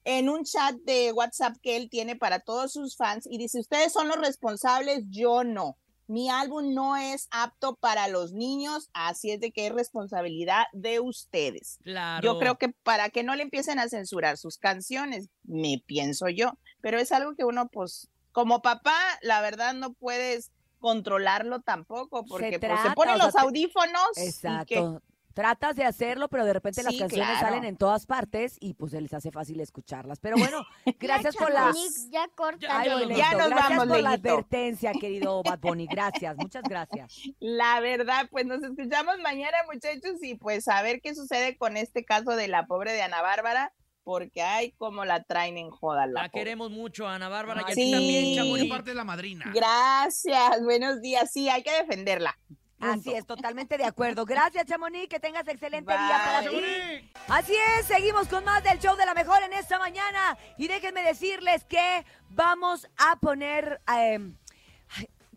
[0.03, 3.93] en un chat de WhatsApp que él tiene para todos sus fans y dice, ustedes
[3.93, 5.77] son los responsables, yo no.
[6.07, 10.99] Mi álbum no es apto para los niños, así es de que es responsabilidad de
[10.99, 11.77] ustedes.
[11.83, 12.23] Claro.
[12.23, 16.57] Yo creo que para que no le empiecen a censurar sus canciones, me pienso yo,
[16.81, 22.47] pero es algo que uno pues como papá, la verdad no puedes controlarlo tampoco porque
[22.47, 25.01] pues, se trata, ponen o sea, los audífonos y que Exacto.
[25.33, 27.47] Tratas de hacerlo, pero de repente las canciones claro.
[27.47, 30.19] salen en todas partes y pues se les hace fácil escucharlas.
[30.19, 30.65] Pero bueno,
[30.99, 31.71] gracias por la...
[32.09, 32.67] Ya corta.
[32.69, 35.87] Ay, Ya nos gracias vamos, por la advertencia, querido Bad Bunny.
[35.87, 37.21] Gracias, muchas gracias.
[37.39, 42.03] La verdad, pues nos escuchamos mañana, muchachos, y pues a ver qué sucede con este
[42.03, 43.71] caso de la pobre de Ana Bárbara,
[44.09, 47.61] porque ay, cómo la traen en joda la, La queremos mucho, Ana Bárbara.
[47.67, 47.81] y a Sí.
[47.85, 48.71] ti también, Chamonix.
[48.71, 49.51] aparte es la madrina.
[49.53, 51.29] Gracias, buenos días.
[51.31, 52.35] Sí, hay que defenderla.
[52.79, 54.25] Así es, totalmente de acuerdo.
[54.25, 57.11] Gracias, Chamonix, que tengas excelente día para ti.
[57.27, 60.37] Así es, seguimos con más del show de la mejor en esta mañana.
[60.57, 63.81] Y déjenme decirles que vamos a poner...
[63.95, 64.33] eh, ay,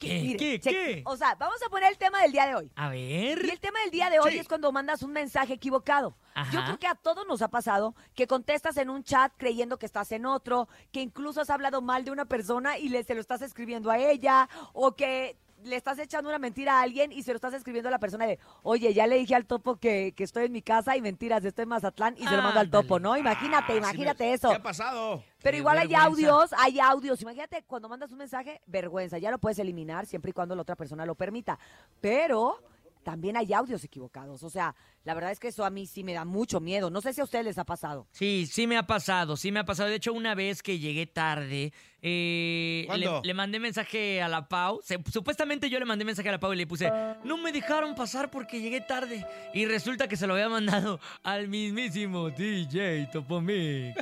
[0.03, 0.21] ¿Qué?
[0.21, 1.03] mire, ¿Qué?
[1.07, 2.71] O sea, vamos a poner el tema del día de hoy.
[2.77, 3.45] A ver.
[3.45, 4.39] Y el tema del día de hoy Sí.
[4.39, 6.11] es cuando mandas un mensaje equivocado.
[6.35, 6.65] Yo Ajá.
[6.65, 10.13] creo que a todos nos ha pasado que contestas en un chat creyendo que estás
[10.13, 13.43] en otro, que incluso has hablado mal de una persona y le, se lo estás
[13.43, 17.37] escribiendo a ella, o que le estás echando una mentira a alguien y se lo
[17.37, 20.47] estás escribiendo a la persona de, oye, ya le dije al topo que, que estoy
[20.47, 23.17] en mi casa y mentiras, estoy en Mazatlán y se lo mando al topo, ¿no?
[23.17, 24.51] Imagínate, imagínate eso.
[24.51, 25.23] ¿Qué ha pasado?
[25.43, 27.21] Pero igual hay audios, hay audios.
[27.23, 30.77] Imagínate, cuando mandas un mensaje, vergüenza, ya lo puedes eliminar siempre y cuando la otra
[30.77, 31.59] persona lo permita.
[32.01, 32.63] Pero
[33.03, 34.43] también hay audios equivocados.
[34.43, 36.91] O sea, la verdad es que eso a mí sí me da mucho miedo.
[36.91, 38.07] No sé si a ustedes les ha pasado.
[38.13, 39.89] Sí, sí me ha pasado, sí me ha pasado.
[39.89, 44.81] De hecho, una vez que llegué tarde, eh, le, le mandé mensaje a la Pau.
[44.83, 46.91] Se- supuestamente yo le mandé mensaje a la Pau y le puse,
[47.25, 49.27] no me dejaron pasar porque llegué tarde.
[49.55, 53.97] Y resulta que se lo había mandado al mismísimo DJ Topomix.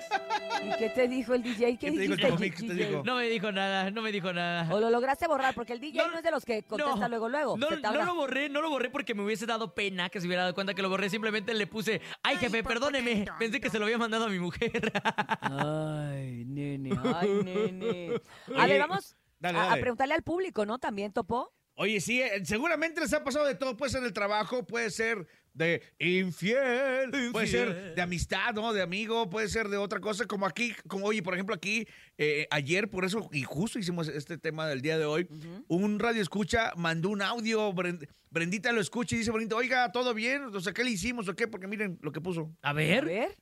[0.62, 1.78] ¿Y qué te dijo el DJ?
[1.78, 2.56] ¿Qué, ¿Qué te dijo el dijiste, Topomix?
[2.60, 2.88] ¿Qué te DJ?
[2.88, 3.02] dijo?
[3.04, 4.68] No me dijo nada, no me dijo nada.
[4.74, 7.28] O lo lograste borrar, porque el DJ no, es de los que contesta no, luego,
[7.28, 7.56] luego.
[7.56, 10.42] No, no lo borré, no lo borré porque me hubiese dado pena que se hubiera
[10.42, 11.08] dado cuenta que lo borré.
[11.08, 13.24] Simplemente le puse, ay jefe, perdóneme.
[13.38, 14.92] Pensé que se lo había mandado a mi mujer.
[15.40, 18.20] Ay, nene, ay, nene.
[18.56, 20.78] A ver, vamos dale, a- preguntarle al público, ¿no?
[20.78, 21.52] También, Topo.
[21.74, 23.76] Oye, sí, eh, seguramente les ha pasado de todo.
[23.76, 28.72] Puede ser del trabajo, puede ser de infiel, puede ser de amistad, ¿no?
[28.72, 30.26] De amigo, puede ser de otra cosa.
[30.26, 31.86] Como aquí, como oye, por ejemplo, aquí,
[32.18, 35.26] eh, ayer, por eso, y justo hicimos este tema del día de hoy,
[35.68, 40.14] un radio escucha mandó un audio, Bren- Brendita lo escucha y dice, Brendita, oiga, ¿todo
[40.14, 40.44] bien?
[40.54, 41.48] O sea, ¿qué le hicimos o qué?
[41.48, 42.54] Porque miren lo que puso.
[42.62, 43.36] A A ver, ver.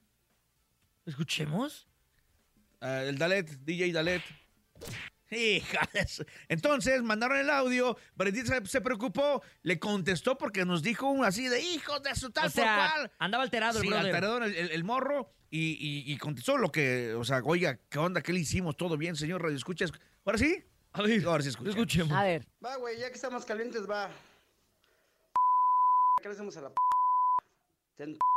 [1.07, 1.87] escuchemos.
[2.81, 4.23] Ah, el Dalet, DJ Dalet.
[6.09, 11.49] Su- Entonces mandaron el audio, Brendita se, preocupó, le contestó porque nos dijo un así
[11.49, 13.13] de hijos de su tal O sea, por cual.
[13.19, 14.07] andaba alterado el Sí, brother.
[14.07, 17.99] alterado el, el- el morro y, y- y contestó lo que, o sea, oiga, ¿qué
[17.99, 18.23] onda?
[18.23, 18.77] ¿Qué le hicimos?
[18.77, 19.93] ¿Todo bien, señor Radio Escuchas?
[20.25, 20.63] ¿Ahora sí?
[20.93, 21.77] A ver, Ahora sí escuchamos.
[21.77, 22.13] escuchemos.
[22.13, 22.47] A ver.
[22.65, 24.11] Va, güey, ya que estamos calientes, va.
[26.23, 26.75] ¿Qué le hacemos a la p?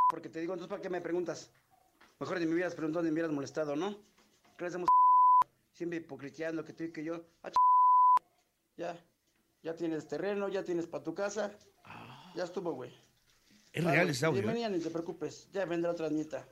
[0.09, 1.51] Porque te digo, entonces, ¿para qué me preguntas?
[2.19, 3.97] Mejor ni me hubieras preguntado ni me hubieras molestado, ¿no?
[4.57, 4.87] ¿Qué le hacemos
[5.81, 7.25] Siempre hipocriteando que tú y que yo.
[7.41, 7.49] Ah,
[8.77, 8.95] Ya,
[9.63, 11.57] ya tienes terreno, ya tienes para tu casa.
[12.35, 12.93] Ya estuvo, güey.
[13.73, 14.41] Es real ese audio.
[14.41, 14.43] ¿eh?
[14.43, 15.49] Bienvenida, ni te preocupes.
[15.51, 16.47] Ya vendrá otra nieta.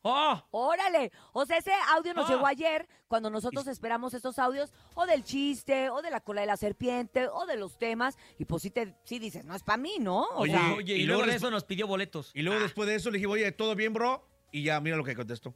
[0.00, 0.42] ¡Oh!
[0.50, 2.32] Órale, o sea, ese audio nos Ah.
[2.32, 6.46] llegó ayer cuando nosotros esperamos esos audios o del chiste, o de la cola de
[6.46, 9.76] la serpiente, o de los temas, y pues sí, te, sí dices, no es para
[9.76, 10.22] mí, ¿no?
[10.22, 12.30] O Oye, sea, Oye, y, y luego luego de eso nos pidió boletos.
[12.32, 14.26] Y luego después de eso le dije, oye, ¿todo bien, bro?
[14.52, 15.54] Y ya, mira lo que contestó.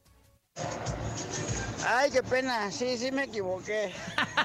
[1.87, 2.71] Ay, qué pena.
[2.71, 3.93] Sí, sí me equivoqué.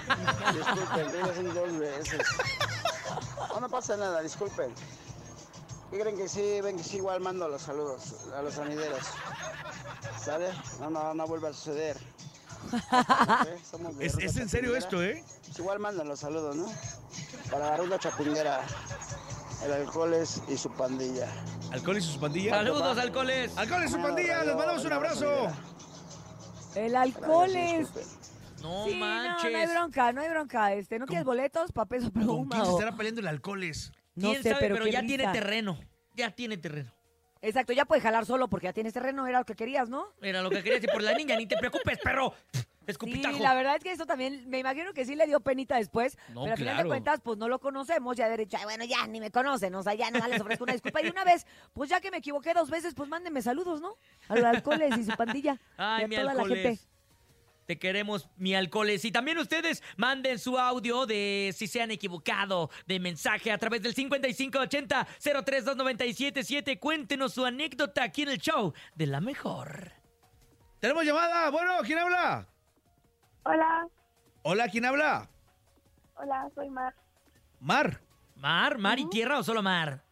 [0.55, 2.21] disculpen, dije dos veces.
[3.53, 4.73] No, no pasa nada, disculpen.
[5.91, 6.61] ¿Qué creen que sí?
[6.61, 9.05] Ven que sí, igual mando los saludos a los sonideros.
[10.23, 10.49] ¿Sale?
[10.81, 11.97] No, no, no vuelve a suceder.
[13.71, 15.23] Somos de Es, es en serio esto, ¿eh?
[15.47, 16.67] Pues igual mandan los saludos, ¿no?
[17.51, 18.63] Para la ruta chapinguera.
[19.65, 21.29] El alcoholes y su pandilla.
[21.73, 22.57] Alcohol y sus pandillas.
[22.57, 23.57] Saludos, alcoholes.
[23.57, 25.49] Alcohol y su pandilla, les mandamos un abrazo.
[26.77, 27.89] El alcohol es...
[28.63, 29.53] No Sí, manches.
[29.53, 30.73] no hay bronca, no hay bronca.
[30.73, 33.93] Este, ¿No tienes boletos para peso ¿Con quién se estará peleando el alcoholes?
[34.15, 34.69] No ¿Quién sé, sabe?
[34.71, 35.79] pero, ya tiene terreno.
[36.15, 36.91] Ya tiene terreno.
[37.43, 40.07] Exacto, ya puedes jalar solo porque ya tienes terreno, era lo que querías, ¿no?
[40.23, 42.33] Era lo que quería decir por la niña, ni te preocupes, perro.
[42.87, 43.37] Escupitajo.
[43.37, 46.17] Sí, la verdad es que eso también, me imagino que sí le dio penita después,
[46.29, 46.89] No, pero al final de claro.
[46.89, 49.83] cuentas, pues no lo conocemos, ya de derecho, "Ay, bueno, ya ni me conocen, o
[49.83, 51.03] sea, ya no les ofrezco una disculpa.
[51.03, 53.97] Y una vez, pues ya que me equivoqué dos veces, pues mándenme saludos, ¿no?
[54.29, 55.59] A los alcoholes y su pandilla.
[55.77, 56.55] Ay, y a mi toda la gente.
[56.55, 56.89] alcoholes.
[57.67, 59.07] Te queremos, mi alcoholes.
[59.07, 63.81] Y también ustedes manden su audio de si se han equivocado de mensaje a través
[63.81, 66.79] del 5580-032977.
[66.79, 69.93] Cuéntenos su anécdota aquí en el show de la mejor.
[70.81, 71.49] Tenemos llamada.
[71.51, 72.47] Bueno, ¿quién habla?
[73.45, 73.87] Hola,
[74.43, 75.29] Hola, ¿quién habla?
[76.17, 76.95] hola, soy Mar.
[77.61, 78.01] Mar.
[78.37, 78.79] ¿Mar?
[78.79, 80.03] ¿Mar y tierra o solo mar?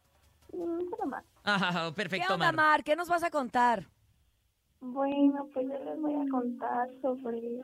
[0.52, 1.22] Mm, solo Mar.
[1.44, 2.54] Ah, ¿Qué perfecto, onda, Mar.
[2.56, 2.84] Mar?
[2.84, 3.84] ¿Qué nos vas a contar?
[4.80, 7.60] Bueno, pues yo les voy a contar sobre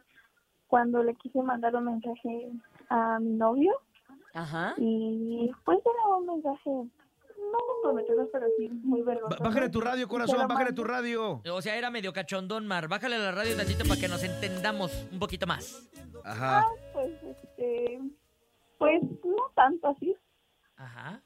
[0.68, 2.50] cuando le quise mandar un mensaje
[2.90, 3.72] a mi novio
[4.34, 4.74] Ajá.
[4.76, 6.70] y pues era un mensaje
[7.52, 9.42] no comprometedor, pero sí muy vergonzoso.
[9.42, 11.40] Bájale tu radio, corazón, bájale tu radio.
[11.52, 12.88] O sea, era medio cachondón, Mar.
[12.88, 15.88] Bájale a la radio tantito para que nos entendamos un poquito más.
[16.24, 16.66] Ajá.
[16.92, 18.00] Pues este,
[18.78, 20.14] pues no tanto así,
[20.76, 21.22] Ajá.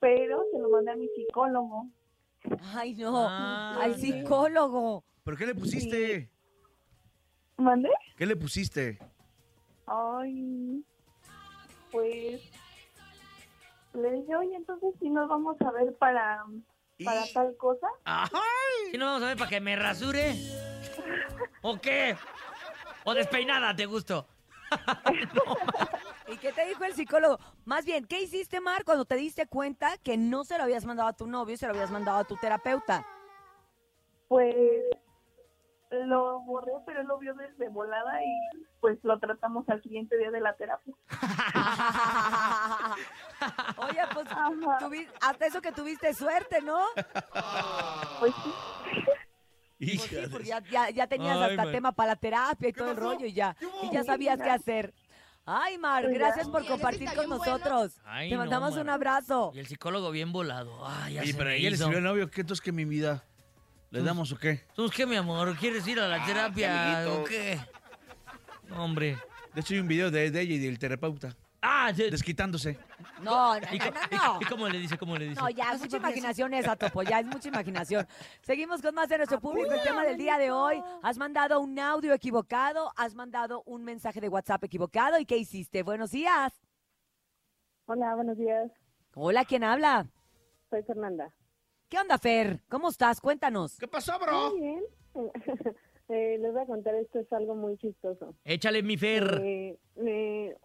[0.00, 1.86] pero se lo mandé a mi psicólogo.
[2.74, 5.04] Ay, no, Ah, al psicólogo.
[5.24, 6.30] ¿Pero qué le pusiste?
[7.58, 7.90] ¿Mandé?
[8.16, 8.98] ¿Qué le pusiste?
[9.86, 10.82] Ay,
[11.90, 12.40] pues
[13.94, 16.44] le dije, oye, entonces si nos vamos a ver para,
[17.04, 17.88] para tal cosa.
[18.90, 20.34] ¿Sí nos vamos a ver para que me rasure?
[21.62, 22.16] ¿O qué?
[23.04, 24.26] ¿O despeinada, te gusto?
[26.28, 27.38] ¿Y qué te dijo el psicólogo?
[27.64, 31.08] Más bien, ¿qué hiciste, Mar, cuando te diste cuenta que no se lo habías mandado
[31.08, 33.04] a tu novio, se lo habías mandado a tu terapeuta?
[34.28, 34.84] Pues
[35.90, 40.30] lo borré, pero él lo vio desde volada y pues lo tratamos al siguiente día
[40.30, 40.94] de la terapia.
[43.78, 44.28] Oye, pues
[45.20, 46.78] hasta eso que tuviste suerte, ¿no?
[48.20, 48.50] Pues sí.
[49.80, 52.90] Pues sí, porque ya, ya- ya tenías Ay, hasta tema para la terapia y todo
[52.90, 54.92] el rollo y ya, y ya sabías qué hacer.
[55.46, 57.98] Ay, Mar, Pues gracias por compartir con nosotros.
[58.04, 58.82] Ay, Te no, mandamos Mar.
[58.82, 59.52] un abrazo.
[59.54, 60.86] Y el psicólogo bien volado.
[60.86, 63.24] Ay, ya Oye, se pero me ella le al novio, ¿qué entonces que mi vida?
[63.90, 64.60] ¿Le damos o qué?
[64.74, 65.56] ¿Tú qué, mi amor?
[65.56, 67.22] ¿Quieres ir a la terapia amiguito.
[67.22, 67.58] o qué?
[68.76, 69.18] Hombre.
[69.54, 71.34] De hecho, hay un video de, de ella y del terapeuta.
[71.62, 72.78] Ah, desquitándose.
[73.20, 74.38] No, no, ¿Y, no, no, y- no.
[74.40, 74.96] y cómo le dice?
[74.96, 75.40] ¿Cómo le dice?
[75.40, 78.06] No, ya, es mucha imaginación esa, Topo, ya es mucha imaginación.
[78.40, 79.70] Seguimos con más de nuestro público.
[79.72, 84.20] El tema del día de hoy, has mandado un audio equivocado, has mandado un mensaje
[84.22, 85.18] de WhatsApp equivocado.
[85.18, 85.82] ¿Y qué hiciste?
[85.82, 86.52] Buenos días.
[87.86, 88.70] Hola, buenos días.
[89.14, 90.06] Hola, ¿quién habla?
[90.70, 91.30] Soy Fernanda.
[91.90, 92.60] ¿Qué onda, Fer?
[92.68, 93.20] ¿Cómo estás?
[93.20, 93.76] Cuéntanos.
[93.78, 94.12] ¿Qué pasó,
[94.52, 94.84] Muy bien.
[96.12, 98.34] Eh, les voy a contar, esto es algo muy chistoso.
[98.44, 99.40] Échale mi Fer.
[99.44, 100.56] Eh, me-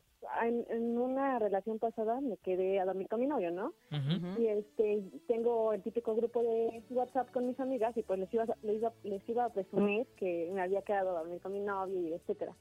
[0.41, 3.67] en, en una relación pasada me quedé a dormir con mi novio, ¿no?
[3.91, 4.41] Ujú.
[4.41, 8.45] Y este, tengo el típico grupo de WhatsApp con mis amigas y pues les iba,
[8.45, 11.59] a- les iba, les iba a presumir que me había quedado a dormir con mi
[11.59, 12.55] novio y etcétera.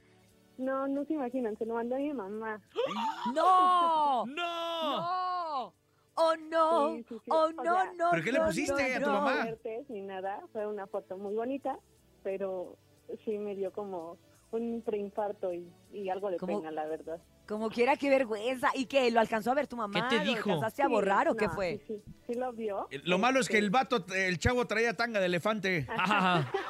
[0.59, 2.61] No, no se imaginan, se lo mandó a mi mamá.
[3.35, 4.27] ¡No!
[4.27, 4.27] ¡No!
[4.27, 5.73] ¡No!
[6.17, 6.97] ¡Oh, no!
[6.97, 7.31] Sí, sí, sí.
[7.31, 9.21] ¡Oh, O no, sea, no, ¿Pero qué le pusiste no, a tu no!
[9.21, 9.49] mamá?
[9.89, 11.79] ni nada, fue una foto muy bonita,
[12.23, 12.77] pero
[13.25, 14.17] sí me dio como
[14.53, 16.59] un preinfarto y, y algo de ¿Cómo?
[16.61, 17.21] pena, la verdad.
[17.49, 18.71] Como quiera, qué vergüenza.
[18.75, 19.11] ¿Y qué?
[19.11, 20.09] ¿Lo alcanzó a ver tu mamá?
[20.09, 20.51] ¿Qué te ¿Lo dijo?
[20.51, 21.81] alcanzaste a Sí, borrar o qué no, fue?
[21.89, 22.87] Sí, sí, sí lo vio.
[22.91, 25.87] Eh, Lo malo es que Este, el vato, el chavo traía tanga de elefante.
[25.91, 26.51] Ajá.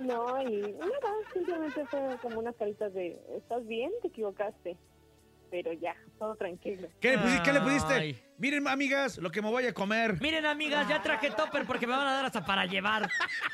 [0.00, 3.92] No, y nada, simplemente fue como unas caritas de, ¿estás bien?
[4.02, 4.76] Te equivocaste.
[5.54, 6.88] Pero ya, todo tranquilo.
[6.98, 8.20] ¿Qué le, qué pusiste?
[8.38, 10.20] Miren, amigas, lo que me voy a comer.
[10.20, 13.08] Miren, amigas, ya traje topper porque me van a dar hasta para llevar.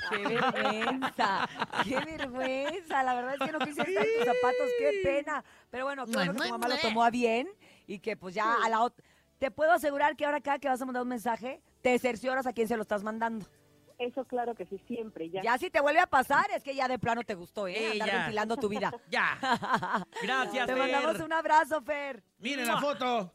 [0.08, 1.46] ¡Qué vergüenza!
[1.84, 3.02] ¡Qué vergüenza!
[3.02, 5.44] La verdad es que no quise estar en tus zapatos, qué pena.
[5.70, 7.50] Pero bueno, claro que tu mamá lo tomó a bien
[7.86, 9.04] y que pues ya a la otra...
[9.38, 12.54] Te puedo asegurar que ahora cada que vas a mandar un mensaje, te cercioras a
[12.54, 13.44] quién se lo estás mandando.
[14.00, 15.42] Eso claro que sí, siempre, ya.
[15.42, 17.74] Ya si te vuelve a pasar, es que ya de plano te gustó, ¿eh?
[17.76, 18.16] Eh, Andar ya.
[18.20, 18.90] ventilando tu vida.
[19.10, 19.38] Ya.
[20.22, 20.78] Gracias, Te Fer.
[20.82, 22.22] mandamos un abrazo, Fer.
[22.38, 23.34] Miren la foto.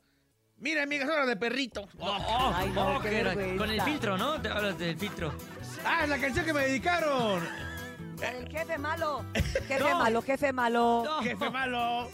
[0.57, 1.87] Miren, amigas, ahora de perrito.
[1.99, 3.55] Oh, oh, Ay, no, oh, qué.
[3.57, 4.41] Con el filtro, ¿no?
[4.41, 5.33] Te hablas del filtro.
[5.85, 7.43] Ah, es la canción que me dedicaron.
[8.15, 9.23] Del jefe malo.
[9.67, 9.99] Jefe No.
[9.99, 11.03] malo, jefe malo.
[11.05, 11.21] No.
[11.21, 12.09] Jefe malo.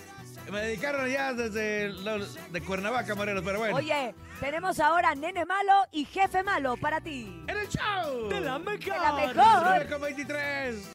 [0.50, 3.76] Me dedicaron ya desde los- de Cuernavaca, Morelos, pero bueno.
[3.76, 7.42] Oye, tenemos ahora nene malo y jefe malo para ti.
[7.48, 8.28] ¡En el show!
[8.30, 8.80] De la mejor.
[8.80, 9.64] De la mejor.
[9.64, 10.92] 9 con 23.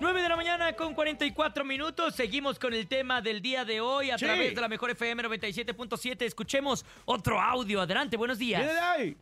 [0.00, 2.14] 9 de la mañana con 44 minutos.
[2.14, 4.24] Seguimos con el tema del día de hoy a Sí.
[4.24, 6.24] través de la mejor FM 97.7.
[6.24, 7.80] Escuchemos otro audio.
[7.82, 8.60] Adelante, buenos días.
[8.60, 9.16] ¡Viene de ahí!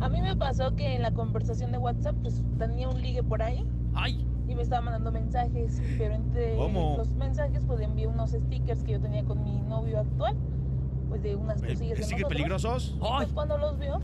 [0.00, 3.42] A mí me pasó que en la conversación de WhatsApp pues tenía un ligue por
[3.42, 6.94] ahí Ay, y me estaba mandando mensajes, pero entre ¿Cómo?
[6.96, 10.36] los mensajes pues envié unos stickers que yo tenía con mi novio actual,
[11.08, 12.28] pues de unas cosillas de ¿Sigue nosotros.
[12.28, 12.96] peligrosos?
[12.98, 14.00] Pues cuando los vio,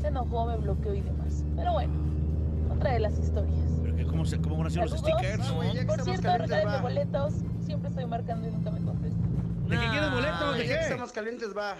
[0.00, 1.44] se enojó, me bloqueó y demás.
[1.56, 1.92] Pero bueno,
[2.74, 3.56] otra de las historias.
[3.82, 5.50] ¿Pero qué, cómo, se, ¿Cómo van a hacer los stickers?
[5.86, 7.34] Por cierto, regálame boletos.
[7.60, 9.22] Siempre estoy marcando y nunca me contestan.
[9.68, 10.56] ¿De qué quieres boletos?
[10.56, 10.80] ¿De Ya que qué?
[10.80, 11.74] estamos calientes, va.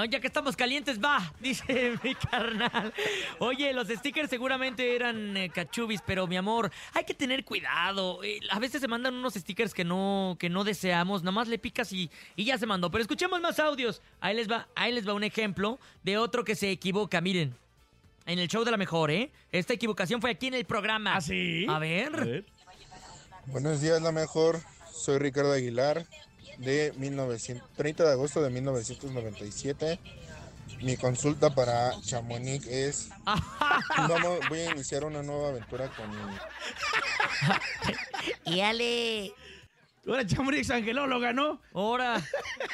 [0.00, 2.94] Ah, ya que estamos calientes, va, dice mi carnal.
[3.40, 8.22] Oye, los stickers seguramente eran eh, cachubis, pero mi amor, hay que tener cuidado.
[8.22, 11.58] Eh, a veces se mandan unos stickers que no, que no deseamos, nada más le
[11.58, 12.92] picas y, y ya se mandó.
[12.92, 14.00] Pero escuchemos más audios.
[14.20, 17.56] Ahí les va, ahí les va un ejemplo de otro que se equivoca, miren.
[18.24, 19.32] En el show de la mejor, ¿eh?
[19.50, 21.16] Esta equivocación fue aquí en el programa.
[21.16, 21.66] ¿Ah, sí?
[21.68, 22.44] A ver.
[23.46, 24.60] Buenos días, la mejor.
[24.92, 26.06] Soy Ricardo Aguilar,
[26.58, 29.98] de 1900, 30 de agosto de 1997.
[30.82, 33.10] Mi consulta para Chamonix es,
[33.96, 36.10] vamos, voy a iniciar una nueva aventura con
[38.44, 39.32] Y ale.
[40.06, 41.60] Ahora Chamonix angelóloga, ¿no?
[41.74, 42.22] Ahora.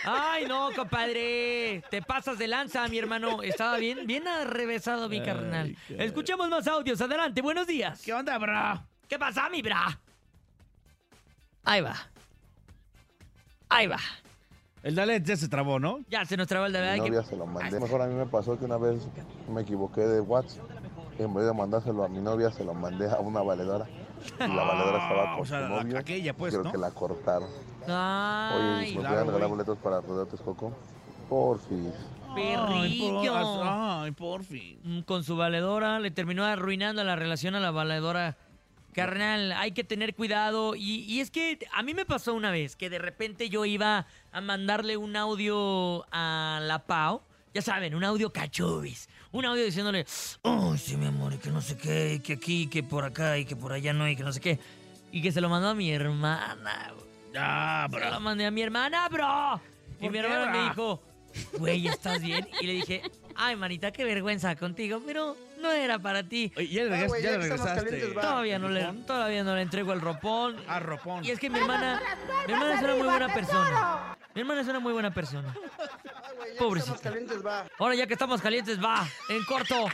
[0.05, 1.83] Ay, no, compadre.
[1.91, 3.43] Te pasas de lanza, mi hermano.
[3.43, 5.77] Estaba bien, bien arrevesado, mi Ay, carnal.
[5.89, 7.01] qué- Escuchemos más audios.
[7.01, 8.01] Adelante, buenos días.
[8.03, 8.87] ¿Qué onda, bro?
[9.09, 9.99] ¿Qué pasa, mi bra?
[11.65, 11.97] Ahí va.
[13.75, 13.99] Ahí va.
[14.83, 16.01] El Dalet ya se trabó, ¿no?
[16.11, 17.81] Ya se nos trabó el de mi novia, se lo mandé.
[17.81, 19.01] Mejor a mí me pasó que una vez
[19.49, 20.63] me equivoqué de WhatsApp.
[21.19, 23.87] En vez de mandárselo a mi novia, se lo mandé a una valedora.
[24.39, 25.99] Y la valedora estaba Ah, con o sea, su novio.
[25.99, 26.73] aquella, pues, Creo ¿no?
[26.73, 27.49] que la cortaron.
[27.87, 30.73] Ay, ¿me pueden regalar boletos para Rodeo Texcoco?
[31.29, 31.93] Porfis.
[32.35, 33.33] perrillo.
[33.37, 34.79] Ay, por fin.
[34.83, 38.37] Mm, Con su valedora le terminó arruinando la relación a la valedora.
[38.95, 40.75] Carnal, hay que tener cuidado.
[40.75, 44.07] Y, y es que a mí me pasó una vez que de repente yo iba
[44.33, 47.21] a mandarle un audio a la Pau.
[47.53, 49.09] Ya saben, un audio cachubis.
[49.31, 50.07] Un audio diciéndole,
[50.43, 53.37] oh, sí, mi amor, y que no sé qué, y que aquí, que por acá,
[53.37, 54.59] y que por allá no, y que no sé qué.
[55.13, 56.57] Y que se lo mandó a mi hermana.
[57.37, 59.61] Ah, Se lo mandé a mi hermana, bro.
[59.99, 61.03] Y ¿Por mi hermana me dijo,
[61.59, 62.49] güey, ¿estás bien?
[62.61, 63.03] Y le dije,
[63.35, 66.53] ay, manita, qué vergüenza contigo, pero no era para ti.
[66.57, 67.91] ya le regres- güey, ya ya le que estamos regresaste.
[67.91, 68.21] calientes, va.
[68.23, 70.57] Todavía no, le, todavía no le entrego el ropón.
[70.69, 71.25] Ah, ropón.
[71.25, 72.01] Y es que mi hermana,
[72.47, 74.17] mi hermana es una muy buena persona.
[74.35, 75.55] Mi hermana es una muy buena persona.
[77.03, 77.65] Calientes, va.
[77.79, 79.87] Ahora ya que estamos calientes, va, en corto.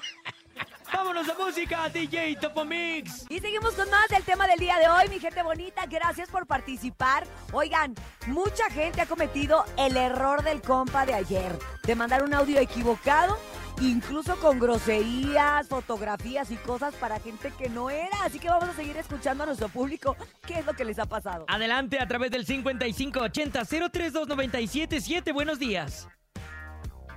[0.93, 3.25] Vámonos a música, DJ Topomix.
[3.31, 5.87] Y seguimos con más del tema del día de hoy, mi gente bonita.
[5.87, 7.25] Gracias por participar.
[7.53, 7.95] Oigan,
[8.27, 13.39] mucha gente ha cometido el error del compa de ayer, de mandar un audio equivocado,
[13.81, 18.25] incluso con groserías, fotografías y cosas para gente que no era.
[18.25, 20.17] Así que vamos a seguir escuchando a nuestro público
[20.47, 21.45] qué es lo que les ha pasado.
[21.49, 25.33] Adelante a través del 5580-032977.
[25.33, 26.09] Buenos días.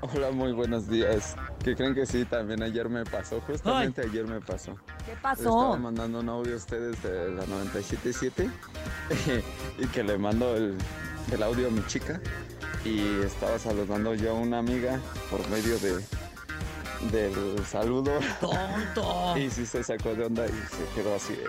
[0.02, 1.36] Hola, muy buenos días.
[1.64, 2.26] ¿Qué creen que sí?
[2.26, 4.76] También ayer me pasó, justamente ayer me pasó.
[5.06, 5.78] ¿Qué Estaba pasó?
[5.78, 8.50] mandando un audio a ustedes de la 977
[9.80, 10.78] y que le mando el,
[11.32, 12.20] el audio a mi chica
[12.84, 15.00] y estaba saludando yo a una amiga
[15.32, 16.04] por medio de
[17.12, 18.20] del saludo.
[18.40, 19.38] ¡Tonto!
[19.38, 21.46] y sí se sacó de onda y se quedó así de,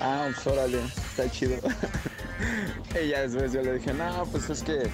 [0.00, 1.56] ah, pues órale, está chido.
[3.02, 4.90] y ya después yo le dije, no, pues es que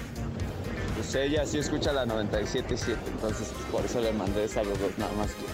[0.95, 5.31] pues ella sí escucha la 97.7, entonces pues, por eso le mandé saludos, nada más
[5.31, 5.45] que.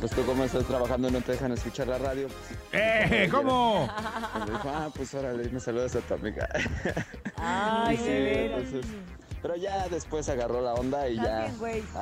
[0.00, 2.26] Pues tú como estás trabajando y no te dejan escuchar la radio.
[2.26, 3.28] Pues, ¡Eh!
[3.30, 3.88] ¿Cómo?
[4.34, 6.48] y me dijo, ah, pues órale, me saludas a tu amiga.
[7.36, 8.84] Ay, sí, entonces,
[9.42, 11.50] pero ya después agarró la onda y ya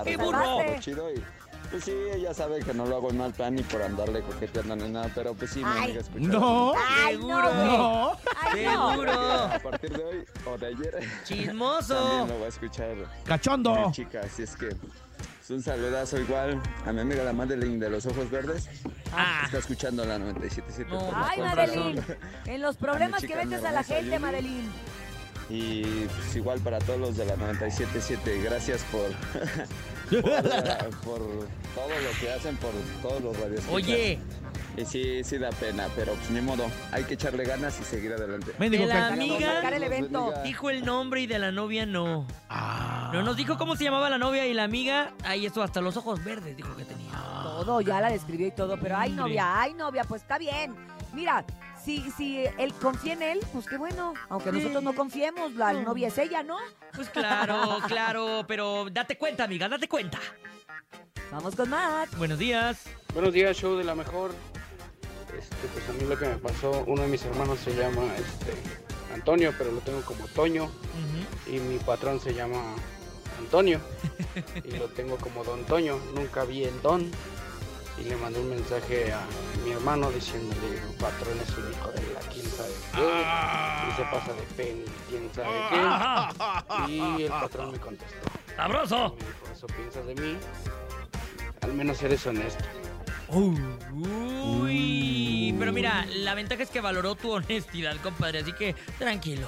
[0.05, 0.43] ¡Qué burro!
[0.43, 1.22] todo chido y
[1.70, 4.74] pues sí, ella sabe que no lo hago en mal plan ni por andarle coqueteando
[4.74, 5.84] ni nada, pero pues sí, mi Ay.
[5.84, 6.26] amiga escucha.
[6.26, 6.72] No.
[6.76, 7.55] Ay, Seguro.
[7.55, 8.12] No.
[8.41, 8.91] Ay, no.
[8.91, 9.12] Seguro.
[9.12, 11.95] A partir de hoy o de ayer Chismoso.
[11.95, 13.86] también lo voy a escuchar Cachondo.
[13.86, 17.88] mi chica, así es que es un saludazo igual a mi amiga la Madeline de
[17.91, 18.68] los ojos verdes.
[19.14, 19.43] Ah.
[19.45, 20.86] Está escuchando la 97.7.
[20.88, 20.99] No.
[20.99, 22.03] por Ay, Madeline,
[22.47, 24.18] en los problemas que metes a la gente.
[24.18, 24.68] Madeline.
[25.51, 29.11] Y pues igual para todos los de la 97.7, gracias por,
[30.22, 30.22] por,
[31.05, 31.18] por
[31.74, 32.70] todo lo que hacen, por
[33.03, 33.64] todos los radios.
[33.70, 34.20] Oye,
[34.76, 38.12] Y sí, sí da pena, pero pues ni modo, hay que echarle ganas y seguir
[38.12, 38.53] adelante.
[38.59, 40.32] De la amiga el evento.
[40.44, 42.26] dijo el nombre y de la novia no.
[42.48, 43.11] Ah.
[43.12, 45.14] No nos dijo cómo se llamaba la novia y la amiga.
[45.24, 47.11] Ay, eso hasta los ojos verdes dijo que tenía.
[47.42, 50.74] Todo, ya la describió y todo, pero ay, novia, ay, novia, pues está bien.
[51.12, 51.44] Mira,
[51.85, 54.14] si, si él confía en él, pues qué bueno.
[54.28, 56.59] Aunque nosotros no confiemos, la novia es ella, ¿no?
[56.95, 60.18] Pues claro, claro, pero date cuenta, amiga, date cuenta.
[61.31, 62.16] Vamos con más.
[62.18, 62.85] Buenos días.
[63.14, 64.33] Buenos días, show de la mejor.
[65.37, 68.53] Este, pues a mí lo que me pasó, uno de mis hermanos se llama este,
[69.14, 70.70] Antonio, pero lo tengo como Toño.
[71.47, 72.74] Y mi patrón se llama
[73.39, 73.81] Antonio.
[74.64, 75.99] y lo tengo como Don Toño.
[76.14, 77.11] Nunca vi el Don.
[78.01, 79.20] Y le mandé un mensaje a
[79.62, 83.03] mi hermano diciéndole, el patrón es un hijo de la quién sabe qué.
[83.88, 85.48] Y se pasa de pen, quién sabe
[86.86, 86.92] qué.
[86.92, 88.16] Y el patrón me contestó.
[88.57, 89.16] ¡Sabroso!
[89.18, 90.36] Me dijo, eso piensas de mí.
[91.61, 92.64] Al menos eres honesto.
[93.92, 99.46] Uy, pero mira, la ventaja es que valoró tu honestidad, compadre, así que tranquilo.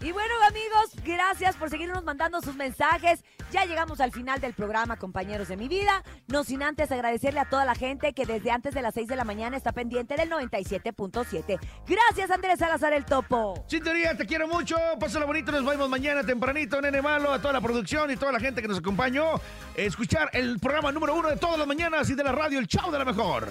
[0.00, 3.24] Y bueno, amigos, gracias por seguirnos mandando sus mensajes.
[3.54, 6.02] Ya llegamos al final del programa, compañeros de mi vida.
[6.26, 9.14] No sin antes agradecerle a toda la gente que desde antes de las 6 de
[9.14, 11.60] la mañana está pendiente del 97.7.
[11.86, 13.64] Gracias, Andrés Salazar el Topo.
[13.68, 14.76] Sintonía, te quiero mucho.
[14.98, 15.52] Pásala bonito.
[15.52, 18.66] Nos vemos mañana tempranito, nene malo, a toda la producción y toda la gente que
[18.66, 19.40] nos acompañó.
[19.76, 22.90] Escuchar el programa número uno de todas las mañanas y de la radio, el Chau
[22.90, 23.46] de la Mejor.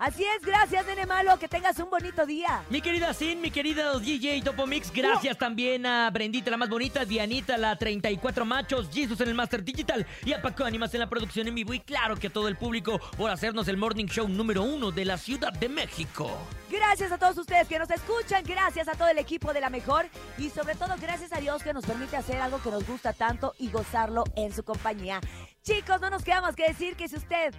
[0.00, 1.38] Así es, gracias, nene malo.
[1.38, 2.62] Que tengas un bonito día.
[2.70, 7.04] Mi querida Sin, mi querido DJ Topo Mix, gracias también a Brendita la más bonita,
[7.04, 11.06] Dianita la 34 machos, Jesus en el Master Digital y a Paco Animas en la
[11.10, 14.26] producción en vivo y claro que a todo el público por hacernos el morning show
[14.26, 16.30] número uno de la Ciudad de México.
[16.70, 20.06] Gracias a todos ustedes que nos escuchan, gracias a todo el equipo de la mejor
[20.38, 23.54] y sobre todo gracias a Dios que nos permite hacer algo que nos gusta tanto
[23.58, 25.20] y gozarlo en su compañía.
[25.62, 27.54] Chicos, no nos queda más que decir que si usted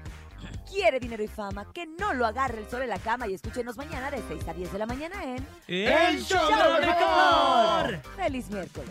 [0.70, 3.78] quiere dinero y fama, que no lo agarre el sol en la cama y escúchenos
[3.78, 8.02] mañana de 6 a 10 de la mañana en ¡El Show de la Mejor!
[8.16, 8.90] ¡Feliz miércoles!